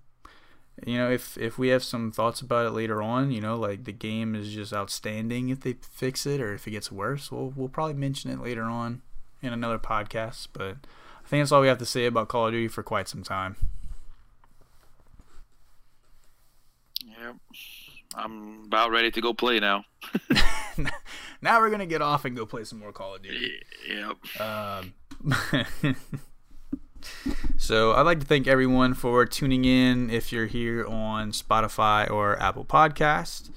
[0.87, 3.85] You know, if if we have some thoughts about it later on, you know, like
[3.85, 7.53] the game is just outstanding if they fix it, or if it gets worse, we'll
[7.57, 9.03] we'll probably mention it later on
[9.43, 10.49] in another podcast.
[10.53, 10.77] But
[11.25, 13.25] I think that's all we have to say about Call of Duty for quite some
[13.25, 13.57] time.
[17.05, 17.37] Yep.
[18.15, 19.85] I'm about ready to go play now.
[21.43, 23.61] now we're gonna get off and go play some more Call of Duty.
[23.89, 24.41] Yep.
[24.41, 24.95] Um,
[27.57, 30.11] so I'd like to thank everyone for tuning in.
[30.11, 33.51] If you're here on Spotify or Apple Podcast,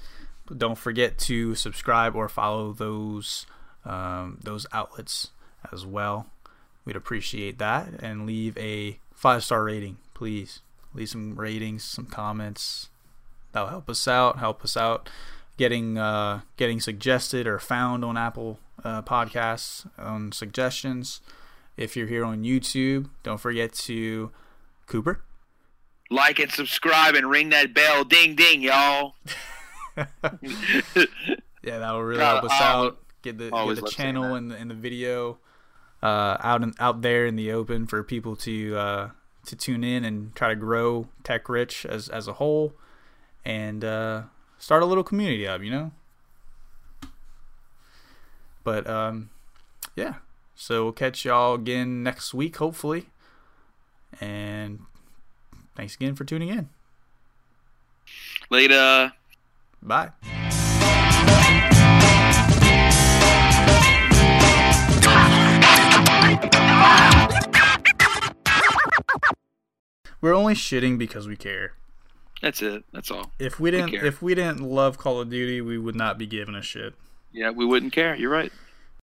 [0.56, 3.46] don't forget to subscribe or follow those
[3.84, 5.30] um, those outlets
[5.72, 6.26] as well.
[6.84, 10.60] We'd appreciate that and leave a five star rating, please.
[10.94, 12.90] Leave some ratings, some comments.
[13.52, 14.38] That'll help us out.
[14.38, 15.08] Help us out
[15.56, 21.20] getting uh, getting suggested or found on Apple uh, Podcasts on suggestions.
[21.76, 24.30] If you're here on YouTube, don't forget to
[24.86, 25.22] Cooper.
[26.10, 28.04] Like and subscribe and ring that bell.
[28.04, 29.14] Ding ding, y'all.
[31.62, 32.98] Yeah, that will really help us I out.
[33.22, 35.38] Get the get the channel and the, and the video
[36.02, 39.10] uh, out in, out there in the open for people to uh,
[39.46, 42.74] to tune in and try to grow Tech Rich as as a whole,
[43.44, 44.22] and uh,
[44.58, 45.62] start a little community up.
[45.62, 45.92] You know.
[48.64, 49.30] But um,
[49.96, 50.14] yeah.
[50.54, 53.06] So we'll catch y'all again next week, hopefully.
[54.20, 54.80] And
[55.74, 56.68] thanks again for tuning in.
[58.50, 59.12] Later.
[59.82, 60.10] Bye.
[70.20, 71.74] We're only shitting because we care.
[72.42, 72.84] That's it.
[72.92, 73.30] That's all.
[73.38, 74.04] If we didn't care.
[74.04, 76.94] if we didn't love Call of Duty, we would not be giving a shit.
[77.32, 78.14] Yeah, we wouldn't care.
[78.16, 78.52] You're right.